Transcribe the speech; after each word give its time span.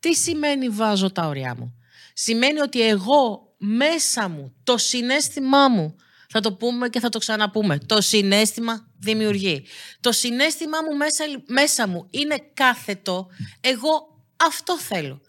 Τι 0.00 0.14
σημαίνει 0.14 0.68
βάζω 0.68 1.12
τα 1.12 1.26
όρια 1.26 1.54
μου; 1.58 1.74
Σημαίνει 2.12 2.60
ότι 2.60 2.82
εγώ 2.82 3.54
μέσα 3.58 4.28
μου, 4.28 4.54
το 4.64 4.78
συνέστημά 4.78 5.68
μου, 5.68 5.96
θα 6.28 6.40
το 6.40 6.52
πούμε 6.52 6.88
και 6.88 7.00
θα 7.00 7.08
το 7.08 7.18
ξαναπούμε, 7.18 7.78
το 7.78 8.00
συνέστημα 8.00 8.88
δημιουργεί. 8.98 9.66
Το 10.00 10.12
συνέστημά 10.12 10.78
μου 10.82 10.96
μέσα, 10.96 11.24
μέσα 11.46 11.88
μου 11.88 12.06
είναι 12.10 12.50
κάθετο, 12.54 13.28
εγώ 13.60 14.22
αυτό 14.36 14.78
θέλω. 14.78 15.20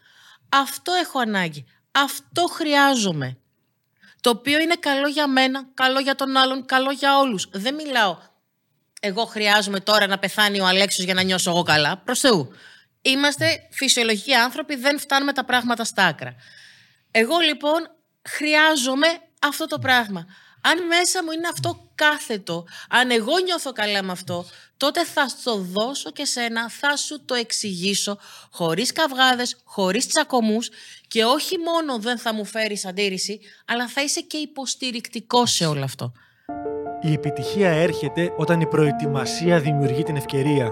Αυτό 0.50 0.91
έχω 0.93 1.20
ανάγκη. 1.20 1.65
Αυτό 1.91 2.45
χρειάζομαι. 2.45 3.38
Το 4.21 4.29
οποίο 4.29 4.59
είναι 4.59 4.75
καλό 4.75 5.07
για 5.07 5.27
μένα, 5.27 5.70
καλό 5.73 5.99
για 5.99 6.15
τον 6.15 6.38
άλλον, 6.38 6.65
καλό 6.65 6.91
για 6.91 7.17
όλους. 7.17 7.47
Δεν 7.51 7.75
μιλάω, 7.75 8.17
εγώ 8.99 9.25
χρειάζομαι 9.25 9.79
τώρα 9.79 10.07
να 10.07 10.20
πεθάνει 10.20 10.59
ο 10.59 10.65
Αλέξιος 10.65 11.05
για 11.05 11.13
να 11.13 11.21
νιώσω 11.21 11.49
εγώ 11.49 11.63
καλά. 11.63 11.97
Προς 11.97 12.20
Θεού. 12.20 12.51
Είμαστε 13.02 13.68
φυσιολογικοί 13.71 14.34
άνθρωποι, 14.34 14.75
δεν 14.75 14.99
φτάνουμε 14.99 15.34
τα 15.34 15.45
πράγματα 15.45 15.84
στα 15.84 16.05
άκρα. 16.05 16.36
Εγώ 17.12 17.38
λοιπόν 17.39 17.89
χρειάζομαι 18.30 19.08
αυτό 19.41 19.67
το 19.67 19.80
πράγμα. 19.80 20.25
Αν 20.62 20.85
μέσα 20.85 21.23
μου 21.23 21.31
είναι 21.31 21.48
αυτό 21.48 21.91
κάθετο, 21.95 22.66
αν 22.89 23.12
εγώ 23.12 23.39
νιώθω 23.45 23.72
καλά 23.72 24.03
με 24.03 24.12
αυτό, 24.12 24.45
τότε 24.77 25.05
θα 25.05 25.30
το 25.44 25.55
δώσω 25.55 26.12
και 26.12 26.25
σένα, 26.25 26.70
θα 26.70 26.95
σου 26.95 27.25
το 27.25 27.34
εξηγήσω 27.34 28.20
χωρίς 28.52 28.91
καυγάδες, 28.91 29.61
χωρίς 29.63 30.08
τσακωμούς 30.08 30.70
και 31.08 31.23
όχι 31.23 31.58
μόνο 31.58 32.00
δεν 32.00 32.17
θα 32.17 32.34
μου 32.34 32.45
φέρεις 32.45 32.86
αντίρρηση, 32.86 33.39
αλλά 33.66 33.88
θα 33.88 34.02
είσαι 34.02 34.22
και 34.22 34.38
υποστηρικτικό 34.38 35.45
σε 35.45 35.66
όλο 35.66 35.84
αυτό. 35.84 36.11
Η 37.02 37.13
επιτυχία 37.13 37.70
έρχεται 37.70 38.34
όταν 38.38 38.61
η 38.61 38.67
προετοιμασία 38.67 39.59
δημιουργεί 39.59 40.03
την 40.03 40.16
ευκαιρία. 40.16 40.72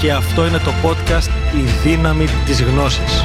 Και 0.00 0.12
αυτό 0.12 0.46
είναι 0.46 0.58
το 0.58 0.70
podcast 0.84 1.54
«Η 1.56 1.88
δύναμη 1.88 2.24
της 2.44 2.62
γνώσης». 2.62 3.24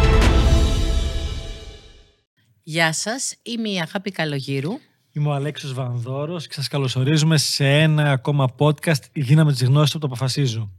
Γεια 2.64 2.94
σας, 2.94 3.36
είμαι 3.42 3.70
η 3.70 3.80
Αγάπη 3.80 4.12
Καλογύρου. 4.12 4.72
Είμαι 5.12 5.28
ο 5.28 5.34
Αλέξιος 5.34 5.73
Βανδόρος 5.73 6.48
και 6.48 6.53
σας 6.53 6.68
καλωσορίζουμε 6.68 7.38
σε 7.38 7.81
ένα 7.81 8.12
ακόμα 8.12 8.56
podcast 8.58 9.03
«Η 9.12 9.22
δύναμη 9.22 9.52
της 9.52 9.64
γνώσης 9.64 9.96
από 9.96 10.00
το 10.00 10.06
αποφασίζω». 10.06 10.72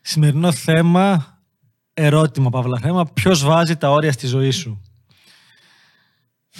Σημερινό 0.00 0.52
θέμα, 0.52 1.38
ερώτημα 1.94 2.50
παύλα 2.50 2.78
θέμα, 2.78 3.06
ποιος 3.06 3.44
βάζει 3.44 3.76
τα 3.76 3.90
όρια 3.90 4.12
στη 4.12 4.26
ζωή 4.26 4.50
σου; 4.50 4.82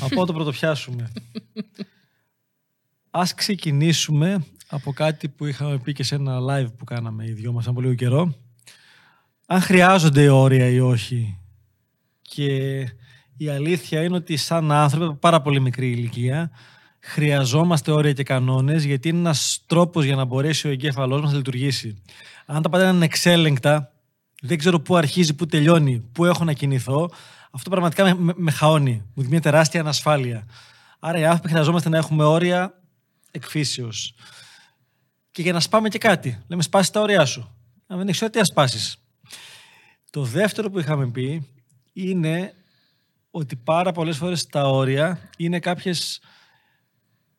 Από 0.01 0.27
το 0.27 0.33
πρωτοπιάσουμε. 0.33 1.12
Ας 3.11 3.34
ξεκινήσουμε 3.34 4.45
από 4.69 4.92
κάτι 4.92 5.29
που 5.29 5.47
είχαμε 5.47 5.79
πει 5.79 5.92
και 5.92 6.03
σε 6.03 6.14
ένα 6.14 6.39
live 6.41 6.73
που 6.77 6.84
κάναμε 6.84 7.27
οι 7.27 7.33
δυο 7.33 7.53
μας 7.53 7.67
από 7.67 7.81
λίγο 7.81 7.95
καιρό. 7.95 8.34
Αν 9.51 9.61
χρειάζονται 9.61 10.29
όρια 10.29 10.69
ή 10.69 10.81
όχι. 10.81 11.39
Και 12.23 12.79
η 13.36 13.48
αλήθεια 13.48 14.03
είναι 14.03 14.17
ότι 14.17 14.36
σαν 14.36 14.73
άνθρωποι 14.73 15.05
από 15.05 15.14
πάρα 15.14 15.42
πολύ 15.42 15.61
μικρή 15.61 15.91
ηλικία 15.91 16.51
χρειαζόμαστε 17.01 17.91
όρια 17.91 18.13
και 18.13 18.23
κανόνες 18.23 18.85
γιατί 18.85 19.08
είναι 19.08 19.19
ένας 19.19 19.63
τρόπος 19.67 20.05
για 20.05 20.17
να 20.17 20.25
μπορέσει 20.25 20.67
ο 20.67 20.70
εγκέφαλός 20.70 21.20
μας 21.20 21.31
να 21.31 21.37
λειτουργήσει. 21.37 22.03
Αν 22.47 22.63
τα 22.63 22.69
πάντα 22.69 22.91
είναι 22.91 23.05
εξέλεγκτα, 23.05 23.92
δεν 24.42 24.58
ξέρω 24.58 24.81
πού 24.81 24.97
αρχίζει, 24.97 25.35
πού 25.35 25.47
τελειώνει, 25.47 26.01
πού 26.13 26.25
έχω 26.25 26.45
να 26.45 26.53
κινηθώ, 26.53 27.11
αυτό 27.51 27.70
πραγματικά 27.70 28.05
με, 28.05 28.14
με, 28.14 28.33
με 28.37 28.51
χαώνει. 28.51 28.92
Μου 28.92 29.03
δημιουργεί 29.05 29.31
μια 29.31 29.41
τεράστια 29.41 29.81
ανασφάλεια. 29.81 30.47
Άρα 30.98 31.19
οι 31.19 31.25
άνθρωποι 31.25 31.48
χρειαζόμαστε 31.48 31.89
να 31.89 31.97
έχουμε 31.97 32.25
όρια 32.25 32.81
εκφύσεως. 33.31 34.14
Και 35.31 35.42
για 35.42 35.53
να 35.53 35.61
σπάμε 35.61 35.89
και 35.89 35.98
κάτι. 35.98 36.42
Λέμε 36.47 36.63
σπάσεις 36.63 36.91
τα 36.91 37.01
όρια 37.01 37.25
σου. 37.25 37.55
Αν 37.87 37.98
δεν 37.98 38.08
έχεις 38.08 38.23
όρια, 38.23 38.33
τι 38.33 38.39
να 38.39 38.45
σπάσεις; 38.45 39.08
Το 40.11 40.23
δεύτερο 40.23 40.70
που 40.70 40.79
είχαμε 40.79 41.11
πει 41.11 41.46
είναι 41.92 42.55
ότι 43.30 43.57
πάρα 43.57 43.92
πολλές 43.92 44.17
φορές 44.17 44.46
τα 44.46 44.69
όρια 44.69 45.30
είναι 45.36 45.58
κάποιες, 45.58 46.20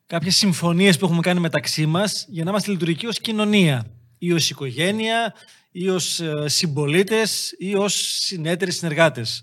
κάποιες 0.06 0.36
συμφωνίες 0.36 0.98
που 0.98 1.04
έχουμε 1.04 1.20
κάνει 1.20 1.40
μεταξύ 1.40 1.86
μας 1.86 2.26
για 2.28 2.44
να 2.44 2.50
είμαστε 2.50 2.70
λειτουργικοί 2.70 3.06
ως 3.06 3.20
κοινωνία 3.20 3.86
ή 4.18 4.32
ως 4.32 4.50
οικογένεια 4.50 5.34
ή 5.70 5.88
ως 5.88 6.20
ε, 6.20 6.48
συμπολίτες 6.48 7.54
ή 7.58 7.74
ως 7.74 7.94
συνέτεροι 7.94 8.72
συνεργάτες. 8.72 9.42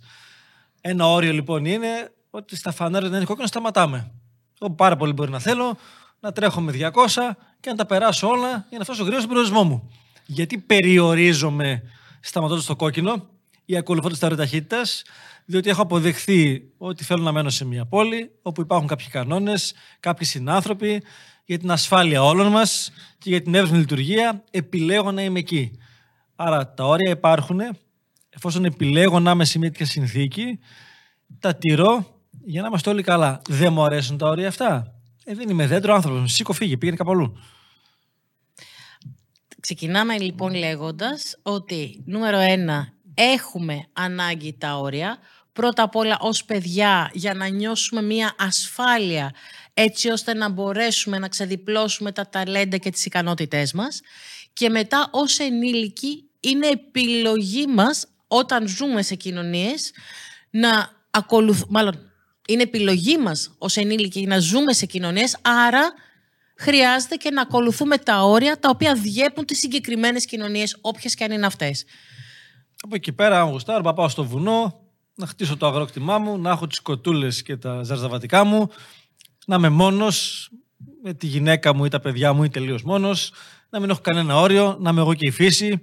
Ένα 0.82 1.08
όριο 1.08 1.32
λοιπόν 1.32 1.66
είναι 1.66 2.12
ότι 2.30 2.56
στα 2.56 2.72
φανάρια 2.72 3.10
δεν 3.10 3.18
είναι 3.18 3.28
κόκκινο 3.28 3.48
σταματάμε. 3.48 4.12
Εγώ 4.62 4.72
πάρα 4.72 4.96
πολύ 4.96 5.14
μπορεί 5.14 5.32
να 5.32 5.40
θέλω 5.40 5.78
να 6.20 6.32
τρέχω 6.32 6.62
με 6.62 6.74
200 6.76 6.92
και 7.60 7.70
να 7.70 7.76
τα 7.76 7.86
περάσω 7.86 8.28
όλα 8.28 8.66
για 8.70 8.78
να 8.78 8.84
φτάσω 8.84 9.04
γρήγορα 9.04 9.22
στον 9.22 9.30
περιορισμό 9.30 9.64
μου. 9.64 9.92
Γιατί 10.26 10.58
περιορίζομαι 10.58 11.84
σταματώντας 12.20 12.66
το 12.66 12.76
κόκκινο 12.76 13.30
ή 13.66 13.78
ακολουθώντας 13.78 14.20
τα 14.20 14.26
όρια 14.26 14.40
ταχύτητα, 14.40 14.82
διότι 15.46 15.70
έχω 15.70 15.82
αποδεχθεί 15.82 16.70
ότι 16.78 17.04
θέλω 17.04 17.24
να 17.24 17.32
μένω 17.32 17.50
σε 17.50 17.66
μια 17.66 17.86
πόλη 17.86 18.32
όπου 18.42 18.62
υπάρχουν 18.62 18.88
κάποιοι 18.88 19.08
κανόνες, 19.08 19.74
κάποιοι 20.00 20.28
συνάνθρωποι 20.28 21.04
για 21.46 21.60
την 21.60 21.72
ασφάλεια 21.72 22.24
όλων 22.24 22.48
μας 22.48 22.92
και 23.18 23.30
για 23.30 23.42
την 23.42 23.56
εύρυθμη 23.56 23.78
λειτουργία. 23.78 24.44
Επιλέγω 24.52 25.12
να 25.12 25.22
είμαι 25.22 25.40
εκεί. 25.40 25.72
Άρα 26.36 26.74
τα 26.74 26.86
όρια 26.86 27.12
υπάρχουν. 27.12 27.62
Εφόσον 28.30 28.66
επιλέγω 28.66 29.20
να 29.20 29.32
είμαι 29.32 29.46
σε 29.46 29.60
μια 29.60 29.72
τέτοια 29.72 29.86
συνθήκη, 29.86 30.60
τα 31.40 31.56
τηρώ 31.56 32.22
για 32.46 32.62
να 32.62 32.68
είμαστε 32.68 32.90
όλοι 32.90 33.04
καλά. 33.04 33.42
Δεν 33.50 33.74
μου 33.74 33.84
αρέσουν 33.84 34.18
τα 34.18 34.28
όρια 34.28 34.48
αυτά. 34.48 34.94
Ε, 35.26 35.34
δεν 35.34 35.50
είμαι 35.50 35.68
δέντρο 35.68 35.94
άνθρωπος. 35.94 36.34
Σήκω, 36.34 36.54
φύγε, 36.54 36.78
πήγαινε 36.78 36.98
κάπου 36.98 37.12
αλλού. 37.12 37.38
Ξεκινάμε 39.60 40.18
λοιπόν 40.18 40.54
λέγοντας 40.54 41.38
ότι 41.42 42.04
νούμερο 42.06 42.38
ένα, 42.38 42.94
έχουμε 43.14 43.88
ανάγκη 43.94 44.58
τα 44.60 44.78
όρια. 44.78 45.18
Πρώτα 45.54 45.84
απ' 45.84 45.96
όλα 45.96 46.18
ως 46.20 46.46
παιδιά 46.46 47.10
για 47.14 47.34
να 47.34 47.48
νιώσουμε 47.48 48.02
μία 48.02 48.36
ασφάλεια 48.38 49.32
έτσι 49.74 50.10
ώστε 50.10 50.34
να 50.34 50.50
μπορέσουμε 50.50 51.20
να 51.20 51.28
ξεδιπλώσουμε 51.28 52.12
τα 52.12 52.30
ταλέντα 52.30 52.78
και 52.78 52.90
τις 52.90 53.06
ικανότητές 53.06 53.74
μας. 53.74 54.02
Και 54.54 54.70
μετά 54.70 55.10
ως 55.12 55.40
ενήλικοι 55.40 56.30
είναι 56.40 56.68
επιλογή 56.68 57.68
μας 57.68 58.08
όταν 58.28 58.68
ζούμε 58.68 59.02
σε 59.02 59.16
κοινωνίες 59.16 59.92
να 60.50 60.90
ακολουθούμε, 61.12 61.68
μάλλον 61.70 62.12
είναι 62.48 62.62
επιλογή 62.62 63.18
μας 63.18 63.56
ως 63.58 63.78
ενήλικοι 63.78 64.26
να 64.26 64.40
ζούμε 64.40 64.74
σε 64.74 64.86
κοινωνίες, 64.86 65.38
άρα 65.42 65.94
χρειάζεται 66.58 67.16
και 67.16 67.32
να 67.32 67.42
ακολουθούμε 67.42 67.98
τα 67.98 68.24
όρια 68.24 68.60
τα 68.60 68.70
οποία 68.70 68.94
διέπουν 68.94 69.46
τις 69.46 69.60
συγκεκριμένες 69.60 70.26
κοινωνίες, 70.26 70.78
όποιες 70.82 71.16
και 71.16 71.24
αν 71.24 71.32
είναι 71.32 71.46
αυτές. 71.46 71.86
Από 72.82 72.96
εκεί 72.96 73.12
πέρα, 73.12 73.42
αν 73.42 73.50
γουστάρω, 73.50 73.82
να 73.84 73.94
πάω 73.94 74.10
στο 74.10 74.24
βουνό, 74.24 74.82
να 75.16 75.28
χτίσω 75.28 75.58
το 75.58 75.68
αγρόκτημά 75.68 76.18
μου, 76.18 76.38
να 76.38 76.50
έχω 76.50 76.68
τις 76.68 76.80
κοτούλες 76.80 77.42
και 77.42 77.58
τα 77.58 77.84
ζαρζαβατικά 77.84 78.44
μου, 78.44 78.70
να 79.46 79.56
είμαι 79.56 79.70
μόνος 79.70 80.50
με 81.04 81.14
τη 81.14 81.28
γυναίκα 81.28 81.74
μου 81.74 81.86
ή 81.86 81.90
τα 81.90 82.00
παιδιά 82.00 82.34
μου 82.34 82.44
ή 82.44 82.50
τελείως 82.50 82.84
μόνος, 82.84 83.32
να 83.70 83.80
μην 83.80 83.90
έχω 83.90 84.02
κανένα 84.02 84.40
όριο, 84.40 84.78
να 84.80 84.90
είμαι 84.90 85.02
εγώ 85.02 85.14
και 85.14 85.28
η 85.28 85.32
φύση 85.32 85.82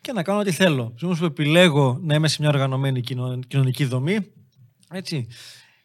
και 0.00 0.12
να 0.12 0.22
κάνω 0.22 0.38
ό,τι 0.38 0.52
θέλω. 0.52 0.94
Όμως 1.02 1.18
που 1.18 1.24
επιλέγω 1.24 1.98
να 2.02 2.14
είμαι 2.14 2.28
σε 2.28 2.36
μια 2.40 2.48
οργανωμένη 2.48 3.00
κοινο- 3.00 3.38
κοινωνική 3.48 3.84
δομή, 3.84 4.32
έτσι, 4.90 5.26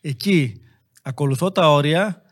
εκεί 0.01 0.61
ακολουθώ 1.01 1.51
τα 1.51 1.71
όρια 1.71 2.24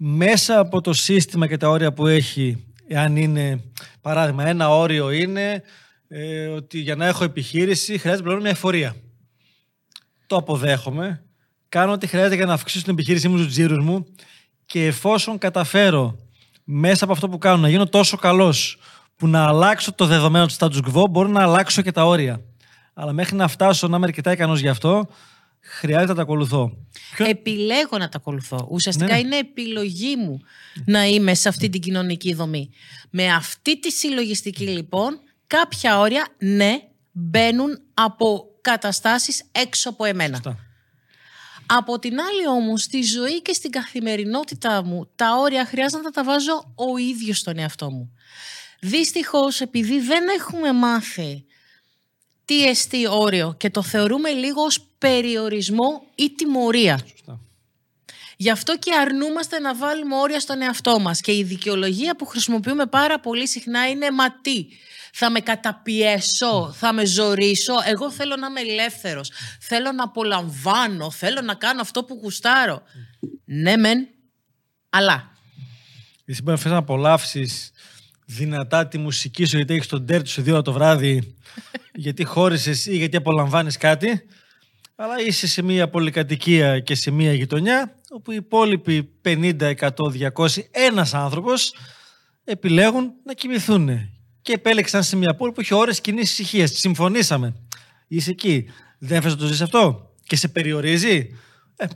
μέσα 0.00 0.58
από 0.58 0.80
το 0.80 0.92
σύστημα 0.92 1.46
και 1.46 1.56
τα 1.56 1.68
όρια 1.68 1.92
που 1.92 2.06
έχει, 2.06 2.64
εάν 2.88 3.16
είναι, 3.16 3.62
παράδειγμα, 4.00 4.46
ένα 4.46 4.68
όριο 4.68 5.10
είναι 5.10 5.62
ε, 6.08 6.46
ότι 6.46 6.78
για 6.78 6.96
να 6.96 7.06
έχω 7.06 7.24
επιχείρηση 7.24 7.98
χρειάζεται 7.98 8.24
πλέον 8.24 8.40
μια 8.40 8.50
εφορία. 8.50 8.96
Το 10.26 10.36
αποδέχομαι, 10.36 11.22
κάνω 11.68 11.92
ό,τι 11.92 12.06
χρειάζεται 12.06 12.34
για 12.34 12.46
να 12.46 12.52
αυξήσω 12.52 12.84
την 12.84 12.92
επιχείρησή 12.92 13.28
μου 13.28 13.38
στους 13.38 13.52
τζίρους 13.52 13.84
μου 13.84 14.06
και 14.66 14.86
εφόσον 14.86 15.38
καταφέρω 15.38 16.18
μέσα 16.64 17.04
από 17.04 17.12
αυτό 17.12 17.28
που 17.28 17.38
κάνω 17.38 17.56
να 17.56 17.68
γίνω 17.68 17.86
τόσο 17.86 18.16
καλός 18.16 18.78
που 19.16 19.28
να 19.28 19.46
αλλάξω 19.46 19.92
το 19.92 20.06
δεδομένο 20.06 20.46
του 20.46 20.54
status 20.58 20.92
quo, 20.92 21.10
μπορώ 21.10 21.28
να 21.28 21.42
αλλάξω 21.42 21.82
και 21.82 21.92
τα 21.92 22.04
όρια. 22.04 22.40
Αλλά 22.94 23.12
μέχρι 23.12 23.36
να 23.36 23.48
φτάσω 23.48 23.88
να 23.88 23.96
είμαι 23.96 24.06
αρκετά 24.06 24.32
ικανός 24.32 24.60
γι' 24.60 24.68
αυτό, 24.68 25.08
χρειάζεται 25.60 26.08
να 26.08 26.14
τα 26.14 26.22
ακολουθώ. 26.22 26.72
Επιλέγω 27.18 27.98
να 27.98 28.08
τα 28.08 28.16
ακολουθώ. 28.18 28.68
Ουσιαστικά 28.70 29.12
Ναι. 29.12 29.18
είναι 29.18 29.36
επιλογή 29.36 30.16
μου 30.16 30.40
να 30.84 31.04
είμαι 31.04 31.34
σε 31.34 31.48
αυτή 31.48 31.68
την 31.68 31.80
κοινωνική 31.80 32.34
δομή. 32.34 32.70
Με 33.10 33.32
αυτή 33.32 33.78
τη 33.80 33.90
συλλογιστική 33.90 34.64
λοιπόν, 34.66 35.20
κάποια 35.46 35.98
όρια, 35.98 36.26
ναι, 36.38 36.78
μπαίνουν 37.12 37.80
από 37.94 38.44
καταστάσεις 38.60 39.44
έξω 39.52 39.88
από 39.88 40.04
εμένα. 40.04 40.34
Σωστά. 40.34 40.58
Από 41.66 41.98
την 41.98 42.20
άλλη 42.20 42.46
όμως, 42.48 42.82
στη 42.82 43.02
ζωή 43.02 43.42
και 43.42 43.52
στην 43.52 43.70
καθημερινότητά 43.70 44.82
μου, 44.84 45.10
τα 45.16 45.36
όρια 45.38 45.64
χρειάζεται 45.66 46.02
να 46.02 46.10
τα 46.10 46.24
βάζω 46.24 46.72
ο 46.74 46.96
ίδιος 46.96 47.38
στον 47.38 47.58
εαυτό 47.58 47.90
μου. 47.90 48.12
Δυστυχώς, 48.80 49.60
επειδή 49.60 50.00
δεν 50.00 50.24
έχουμε 50.38 50.72
μάθει 50.72 51.44
τι 52.44 52.66
εστί 52.68 53.06
όριο 53.06 53.54
και 53.58 53.70
το 53.70 53.82
θεωρούμε 53.82 54.30
λίγο 54.30 54.62
ως 54.62 54.87
περιορισμό 54.98 56.02
ή 56.14 56.30
τιμωρία. 56.30 56.98
Σωστά. 57.10 57.40
Γι' 58.40 58.50
αυτό 58.50 58.78
και 58.78 58.90
αρνούμαστε 58.94 59.58
να 59.58 59.74
βάλουμε 59.74 60.16
όρια 60.16 60.40
στον 60.40 60.62
εαυτό 60.62 60.98
μας. 60.98 61.20
Και 61.20 61.36
η 61.36 61.42
δικαιολογία 61.42 62.16
που 62.16 62.26
χρησιμοποιούμε 62.26 62.86
πάρα 62.86 63.20
πολύ 63.20 63.48
συχνά 63.48 63.88
είναι 63.88 64.10
«Μα 64.10 64.40
τι, 64.40 64.66
θα 65.12 65.30
με 65.30 65.40
καταπιέσω, 65.40 66.72
θα 66.76 66.92
με 66.92 67.04
ζωρίσω, 67.04 67.74
εγώ 67.86 68.10
θέλω 68.10 68.36
να 68.36 68.46
είμαι 68.46 68.60
ελεύθερος, 68.60 69.30
θέλω 69.60 69.92
να 69.92 70.04
απολαμβάνω, 70.04 71.10
θέλω 71.10 71.40
να 71.40 71.54
κάνω 71.54 71.80
αυτό 71.80 72.04
που 72.04 72.18
γουστάρω». 72.22 72.82
Ναι 73.44 73.76
μεν, 73.76 74.08
αλλά 74.90 75.32
Εσύ 76.24 76.42
μπορεί 76.42 76.56
να 76.56 76.62
θες 76.62 76.72
να 76.72 76.78
απολαύσεις 76.78 77.70
δυνατά 78.26 78.86
τη 78.88 78.98
μουσική 78.98 79.44
σου 79.44 79.56
γιατί 79.56 79.74
έχεις 79.74 79.86
τον 79.86 80.06
τέρτ 80.06 80.26
σου 80.26 80.42
δύο 80.42 80.52
ώρα 80.52 80.62
το 80.62 80.72
βράδυ, 80.72 81.36
γιατί 82.04 82.24
χώρισες 82.24 82.86
ή 82.86 82.96
γιατί 82.96 83.16
απολαμβάνεις 83.16 83.76
κάτι. 83.76 84.22
Αλλά 85.00 85.20
είσαι 85.20 85.46
σε 85.46 85.62
μια 85.62 85.88
πολυκατοικία 85.88 86.80
και 86.80 86.94
σε 86.94 87.10
μια 87.10 87.32
γειτονιά 87.32 87.94
όπου 88.10 88.32
οι 88.32 88.34
υπόλοιποι 88.34 89.10
50, 89.24 89.74
100, 89.78 89.88
200, 90.34 90.46
ένας 90.70 91.14
άνθρωπος 91.14 91.74
επιλέγουν 92.44 93.12
να 93.24 93.32
κοιμηθούν. 93.32 93.88
Και 94.42 94.52
επέλεξαν 94.52 95.02
σε 95.02 95.16
μια 95.16 95.34
πόλη 95.34 95.52
που 95.52 95.60
έχει 95.60 95.74
ώρες 95.74 96.00
κοινή 96.00 96.20
ησυχίας. 96.20 96.70
Συμφωνήσαμε. 96.70 97.54
Είσαι 98.08 98.30
εκεί. 98.30 98.70
Δεν 98.98 99.22
θες 99.22 99.32
να 99.32 99.38
το 99.38 99.46
ζεις 99.46 99.60
αυτό; 99.60 100.10
Και 100.26 100.36
σε 100.36 100.48
περιορίζει; 100.48 101.36
Ε, 101.76 101.86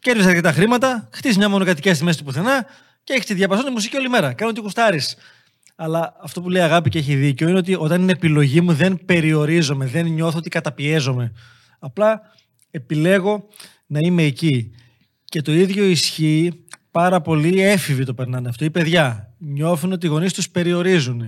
Κέρδισε 0.00 0.28
αρκετά 0.28 0.52
χρήματα, 0.52 1.08
χτίζει 1.12 1.38
μια 1.38 1.48
μονοκατοικία 1.48 1.94
στη 1.94 2.04
μέση 2.04 2.18
του 2.18 2.24
πουθενά 2.24 2.66
και 3.04 3.12
έχεις 3.12 3.26
τη 3.26 3.34
διαπασόνη 3.34 3.70
μουσική 3.70 3.96
όλη 3.96 4.08
μέρα. 4.08 4.32
Κάνω 4.32 4.50
ό,τι 4.50 4.60
κουστάρει. 4.60 5.00
Αλλά 5.76 6.16
αυτό 6.20 6.42
που 6.42 6.50
λέει 6.50 6.62
αγάπη 6.62 6.90
και 6.90 6.98
έχει 6.98 7.14
δίκιο 7.14 7.48
είναι 7.48 7.58
ότι 7.58 7.74
όταν 7.74 8.02
είναι 8.02 8.12
επιλογή 8.12 8.60
μου 8.60 8.72
δεν 8.72 9.04
περιορίζομαι, 9.04 9.86
δεν 9.86 10.06
νιώθω 10.06 10.38
ότι 10.38 10.48
καταπιέζομαι. 10.48 11.32
Απλά 11.84 12.20
επιλέγω 12.70 13.48
να 13.86 13.98
είμαι 14.02 14.22
εκεί. 14.22 14.70
Και 15.24 15.42
το 15.42 15.52
ίδιο 15.52 15.84
ισχύει 15.84 16.64
πάρα 16.90 17.20
πολύ 17.20 17.60
έφηβοι 17.60 18.04
το 18.04 18.14
περνάνε 18.14 18.48
αυτό. 18.48 18.64
Οι 18.64 18.70
παιδιά 18.70 19.34
νιώθουν 19.38 19.92
ότι 19.92 20.06
οι 20.06 20.08
γονείς 20.08 20.32
τους 20.32 20.50
περιορίζουν. 20.50 21.22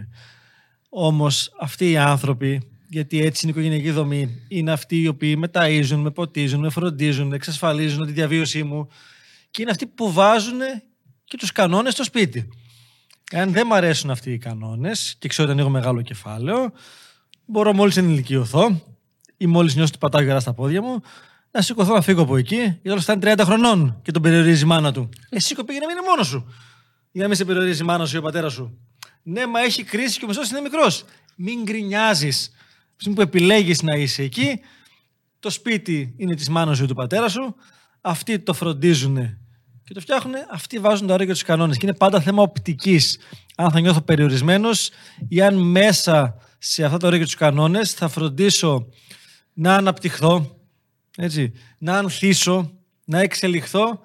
Όμως 0.89 1.53
αυτοί 1.61 1.91
οι 1.91 1.97
άνθρωποι, 1.97 2.63
γιατί 2.89 3.21
έτσι 3.21 3.47
είναι 3.47 3.57
η 3.57 3.61
οικογενειακή 3.61 3.91
δομή, 3.91 4.45
είναι 4.49 4.73
αυτοί 4.73 5.01
οι 5.01 5.09
οποίοι 5.09 5.35
με 5.39 5.51
ταΐζουν, 5.53 5.97
με 5.97 6.11
ποτίζουν, 6.11 6.61
με 6.61 6.71
φροντίζουν, 6.71 7.33
εξασφαλίζουν 7.33 8.07
τη 8.07 8.13
διαβίωσή 8.13 8.63
μου 8.63 8.89
και 9.51 9.63
είναι 9.63 9.71
αυτοί 9.71 9.87
που 9.87 10.13
βάζουν 10.13 10.59
και 11.25 11.37
τους 11.37 11.53
κανόνες 11.53 11.93
στο 11.93 12.05
σπίτι. 12.05 12.49
Αν 13.33 13.53
δεν 13.53 13.67
μ' 13.67 13.73
αρέσουν 13.73 14.11
αυτοί 14.11 14.33
οι 14.33 14.39
κανόνες 14.39 15.17
και 15.19 15.29
ξέρω 15.29 15.49
ότι 15.49 15.59
ανοίγω 15.59 15.73
μεγάλο 15.73 16.03
κεφάλαιο, 16.03 16.73
μπορώ 17.45 17.73
μόλις 17.73 17.97
να 17.97 18.03
ενηλικιωθώ 18.03 18.96
ή 19.37 19.47
μόλις 19.47 19.75
νιώσω 19.75 19.91
ότι 19.91 19.99
πατάω 19.99 20.21
γερά 20.23 20.41
στα 20.41 20.53
πόδια 20.53 20.83
μου, 20.83 21.03
να 21.51 21.63
σηκωθώ 21.63 21.95
να 21.95 22.01
φύγω 22.01 22.23
από 22.23 22.37
εκεί, 22.37 22.57
γιατί 22.57 22.89
όλος 22.89 23.03
φτάνει 23.03 23.21
30 23.25 23.41
χρονών 23.45 24.01
και 24.03 24.11
τον 24.11 24.23
περιορίζει 24.23 24.63
η 24.63 24.67
μάνα 24.67 24.93
του. 24.93 25.09
Εσύ 25.29 25.55
πήγε 25.55 25.79
να 25.79 25.87
μην 25.87 25.97
είναι 25.97 26.07
μόνος 26.09 26.27
σου. 26.27 26.55
Για 27.13 27.23
να 27.23 27.29
μην 27.29 27.37
σε 27.37 27.45
περιορίζει 27.45 27.83
η 27.83 27.85
μάνα 27.85 28.07
σου 28.07 28.17
ή 28.17 28.19
ο 28.19 28.23
πατέρας 28.23 28.53
σου. 28.53 28.79
Ναι, 29.23 29.47
μα 29.47 29.61
έχει 29.61 29.83
κρίση 29.83 30.19
και 30.19 30.25
ο 30.25 30.29
μισός 30.29 30.51
είναι 30.51 30.61
μικρός. 30.61 31.05
Μην 31.37 31.63
γκρινιάζεις. 31.63 32.51
που 33.15 33.21
επιλέγεις 33.21 33.83
να 33.83 33.95
είσαι 33.95 34.23
εκεί, 34.23 34.61
το 35.39 35.51
σπίτι 35.51 36.15
είναι 36.17 36.35
της 36.35 36.49
μάνας 36.49 36.77
σου 36.77 36.85
ή 36.85 36.87
του 36.87 36.95
πατέρας 36.95 37.33
σου, 37.33 37.55
αυτοί 38.01 38.39
το 38.39 38.53
φροντίζουν 38.53 39.17
και 39.85 39.95
το 39.95 40.01
φτιάχνουν, 40.01 40.35
αυτοί 40.51 40.79
βάζουν 40.79 41.07
τα 41.07 41.15
όρια 41.15 41.27
και 41.27 41.33
τους 41.33 41.43
κανόνες. 41.43 41.77
Και 41.77 41.87
είναι 41.87 41.97
πάντα 41.97 42.21
θέμα 42.21 42.43
οπτικής. 42.43 43.19
Αν 43.57 43.71
θα 43.71 43.81
νιώθω 43.81 44.01
περιορισμένος 44.01 44.91
ή 45.29 45.43
αν 45.43 45.55
μέσα 45.55 46.37
σε 46.59 46.85
αυτά 46.85 46.97
τα 46.97 47.07
όρια 47.07 47.19
και 47.19 47.25
τους 47.25 47.35
κανόνες 47.35 47.93
θα 47.93 48.09
φροντίσω 48.09 48.87
να 49.59 49.75
αναπτυχθώ, 49.75 50.61
έτσι, 51.17 51.53
να 51.79 51.99
ανθίσω, 51.99 52.73
να 53.05 53.21
εξελιχθώ 53.21 54.01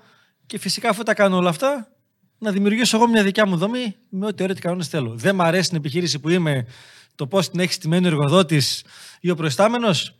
και 0.46 0.60
φυσικά 0.60 0.90
αφού 0.90 1.04
τα 1.04 1.14
κάνω 1.14 1.38
όλα 1.38 1.50
αυτά, 1.50 1.92
να 2.38 2.52
δημιουργήσω 2.52 2.98
εγώ 2.98 3.08
μια 3.08 3.24
δικιά 3.24 3.46
μου 3.46 3.58
δομή 3.58 3.96
με 4.10 4.26
ό,τι 4.26 4.44
ωραία 4.44 4.56
κανόνες 4.60 4.88
θέλω. 4.88 5.16
Δεν 5.16 5.36
μ' 5.36 5.42
αρέσει 5.42 5.70
την 5.70 5.78
επιχείρηση 5.78 6.20
που 6.20 6.30
είμαι, 6.30 6.68
το 7.16 7.28
πώς 7.28 7.50
την 7.50 7.60
έχει 7.60 7.74
στημένη 7.74 8.06
ο 8.06 8.08
εργοδότης 8.08 8.84
ή 9.20 9.30
ο 9.30 9.36
προϊστάμενος. 9.36 10.16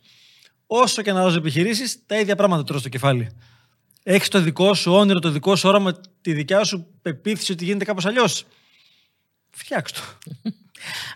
Όσο 0.66 1.02
και 1.02 1.12
να 1.12 1.20
αλλάζω 1.20 1.36
επιχειρήσεις, 1.36 2.06
τα 2.06 2.18
ίδια 2.18 2.36
πράγματα 2.36 2.64
τρώω 2.64 2.78
στο 2.78 2.88
κεφάλι. 2.88 3.36
Έχεις 4.02 4.28
το 4.28 4.40
δικό 4.40 4.74
σου 4.74 4.92
όνειρο, 4.92 5.18
το 5.18 5.30
δικό 5.30 5.56
σου 5.56 5.68
όραμα, 5.68 6.00
τη 6.20 6.32
δικιά 6.32 6.64
σου 6.64 6.86
πεποίθηση 7.02 7.52
ότι 7.52 7.64
γίνεται 7.64 7.84
κάπως 7.84 8.06
αλλιώς. 8.06 8.44
Φτιάξ' 9.50 9.92
το. 9.92 10.00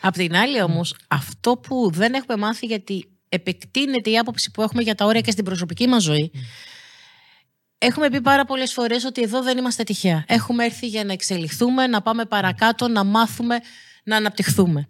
Απ' 0.00 0.14
την 0.14 0.36
άλλη 0.36 0.62
όμως, 0.62 0.94
αυτό 1.08 1.56
που 1.56 1.90
δεν 1.92 2.14
έχουμε 2.14 2.36
μάθει 2.36 2.66
γιατί 2.66 3.08
επεκτείνεται 3.28 4.11
η 4.11 4.19
άποψη 4.19 4.50
που 4.50 4.62
έχουμε 4.62 4.82
για 4.82 4.94
τα 4.94 5.05
όρια 5.05 5.20
και 5.20 5.31
στην 5.31 5.44
προσωπική 5.44 5.87
μας 5.87 6.02
ζωή, 6.02 6.31
έχουμε 7.78 8.11
πει 8.11 8.20
πάρα 8.20 8.44
πολλές 8.44 8.73
φορές 8.73 9.05
ότι 9.05 9.23
εδώ 9.23 9.43
δεν 9.43 9.58
είμαστε 9.58 9.82
τυχαία. 9.82 10.25
Έχουμε 10.28 10.64
έρθει 10.64 10.87
για 10.87 11.05
να 11.05 11.12
εξελιχθούμε, 11.12 11.87
να 11.87 12.02
πάμε 12.02 12.25
παρακάτω, 12.25 12.88
να 12.88 13.05
μάθουμε, 13.05 13.61
να 14.05 14.17
αναπτυχθούμε. 14.17 14.88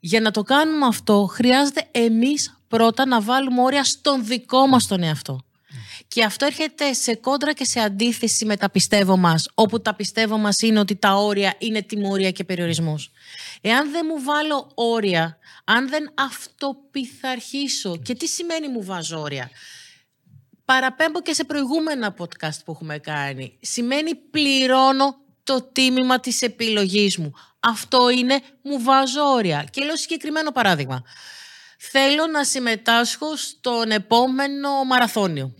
Για 0.00 0.20
να 0.20 0.30
το 0.30 0.42
κάνουμε 0.42 0.86
αυτό, 0.86 1.26
χρειάζεται 1.30 1.88
εμείς 1.90 2.60
πρώτα 2.68 3.06
να 3.06 3.20
βάλουμε 3.20 3.62
όρια 3.62 3.84
στον 3.84 4.24
δικό 4.24 4.66
μας 4.66 4.86
τον 4.86 5.02
εαυτό. 5.02 5.40
Και 6.14 6.24
αυτό 6.24 6.46
έρχεται 6.46 6.92
σε 6.92 7.14
κόντρα 7.14 7.52
και 7.52 7.64
σε 7.64 7.80
αντίθεση 7.80 8.44
με 8.44 8.56
τα 8.56 8.70
πιστεύω 8.70 9.16
μας, 9.16 9.48
όπου 9.54 9.80
τα 9.80 9.94
πιστεύω 9.94 10.38
μας 10.38 10.60
είναι 10.60 10.78
ότι 10.78 10.96
τα 10.96 11.14
όρια 11.14 11.54
είναι 11.58 11.82
τιμωρία 11.82 12.30
και 12.30 12.44
περιορισμός. 12.44 13.10
Εάν 13.60 13.90
δεν 13.90 14.06
μου 14.08 14.22
βάλω 14.22 14.70
όρια, 14.74 15.38
αν 15.64 15.88
δεν 15.88 16.12
αυτοπιθαρχήσω, 16.14 17.96
και 17.96 18.14
τι 18.14 18.26
σημαίνει 18.26 18.68
μου 18.68 18.84
βάζω 18.84 19.20
όρια, 19.20 19.50
παραπέμπω 20.64 21.22
και 21.22 21.32
σε 21.32 21.44
προηγούμενα 21.44 22.14
podcast 22.18 22.64
που 22.64 22.72
έχουμε 22.72 22.98
κάνει, 22.98 23.58
σημαίνει 23.60 24.14
πληρώνω 24.14 25.16
το 25.44 25.62
τίμημα 25.62 26.20
της 26.20 26.42
επιλογής 26.42 27.16
μου. 27.16 27.32
Αυτό 27.60 28.10
είναι 28.10 28.40
μου 28.62 28.82
βάζω 28.82 29.22
όρια. 29.22 29.66
Και 29.70 29.84
λέω 29.84 29.96
συγκεκριμένο 29.96 30.52
παράδειγμα. 30.52 31.02
Θέλω 31.78 32.26
να 32.26 32.44
συμμετάσχω 32.44 33.36
στον 33.36 33.90
επόμενο 33.90 34.84
μαραθώνιο. 34.84 35.54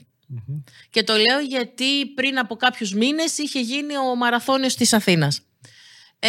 Και 0.90 1.02
το 1.02 1.12
λέω 1.12 1.40
γιατί 1.40 2.06
πριν 2.06 2.38
από 2.38 2.56
κάποιους 2.56 2.92
μήνες 2.92 3.38
είχε 3.38 3.60
γίνει 3.60 3.96
ο 3.96 4.14
μαραθώνιος 4.14 4.74
της 4.74 4.92
Αθήνας. 4.92 5.42
Ε, 6.18 6.28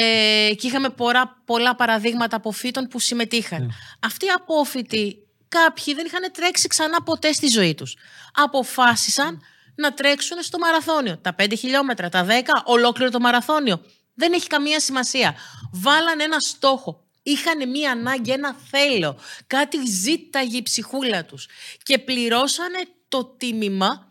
και 0.58 0.68
είχαμε 0.68 0.90
πολλά, 0.90 1.42
πολλά 1.46 1.76
παραδείγματα 1.76 2.36
αποφύτων 2.36 2.88
που 2.88 3.00
συμμετείχαν. 3.00 3.74
Αυτοί 4.00 4.26
οι 4.26 4.30
απόφοιτοι, 4.30 5.28
κάποιοι 5.48 5.94
δεν 5.94 6.06
είχαν 6.06 6.32
τρέξει 6.32 6.68
ξανά 6.68 7.04
ποτέ 7.04 7.34
στη 7.34 7.48
ζωή 7.48 7.76
τους. 7.76 7.96
Αποφάσισαν 8.34 9.42
να 9.76 9.94
τρέξουν 9.94 10.42
στο 10.42 10.58
μαραθώνιο. 10.58 11.18
Τα 11.18 11.36
5 11.40 11.54
χιλιόμετρα, 11.58 12.10
τα 12.10 12.26
10, 12.26 12.30
ολόκληρο 12.66 13.12
το 13.12 13.20
μαραθώνιο. 13.20 13.82
Δεν 14.14 14.34
έχει 14.34 14.48
καμία 14.48 14.80
σημασία. 14.80 15.36
Βάλαν 15.72 16.20
ένα 16.20 16.40
στόχο. 16.40 17.04
Είχαν 17.24 17.70
μία 17.70 17.92
ανάγκη, 17.92 18.32
ένα 18.32 18.56
θέλω. 18.70 19.18
Κάτι 19.48 19.78
ζήταγε 19.88 20.58
η 20.58 20.62
ψυχούλα 20.62 21.26
τους. 21.26 21.48
Και 21.84 21.98
πληρώσανε 22.00 22.80
το 23.12 23.26
τίμημα 23.38 24.08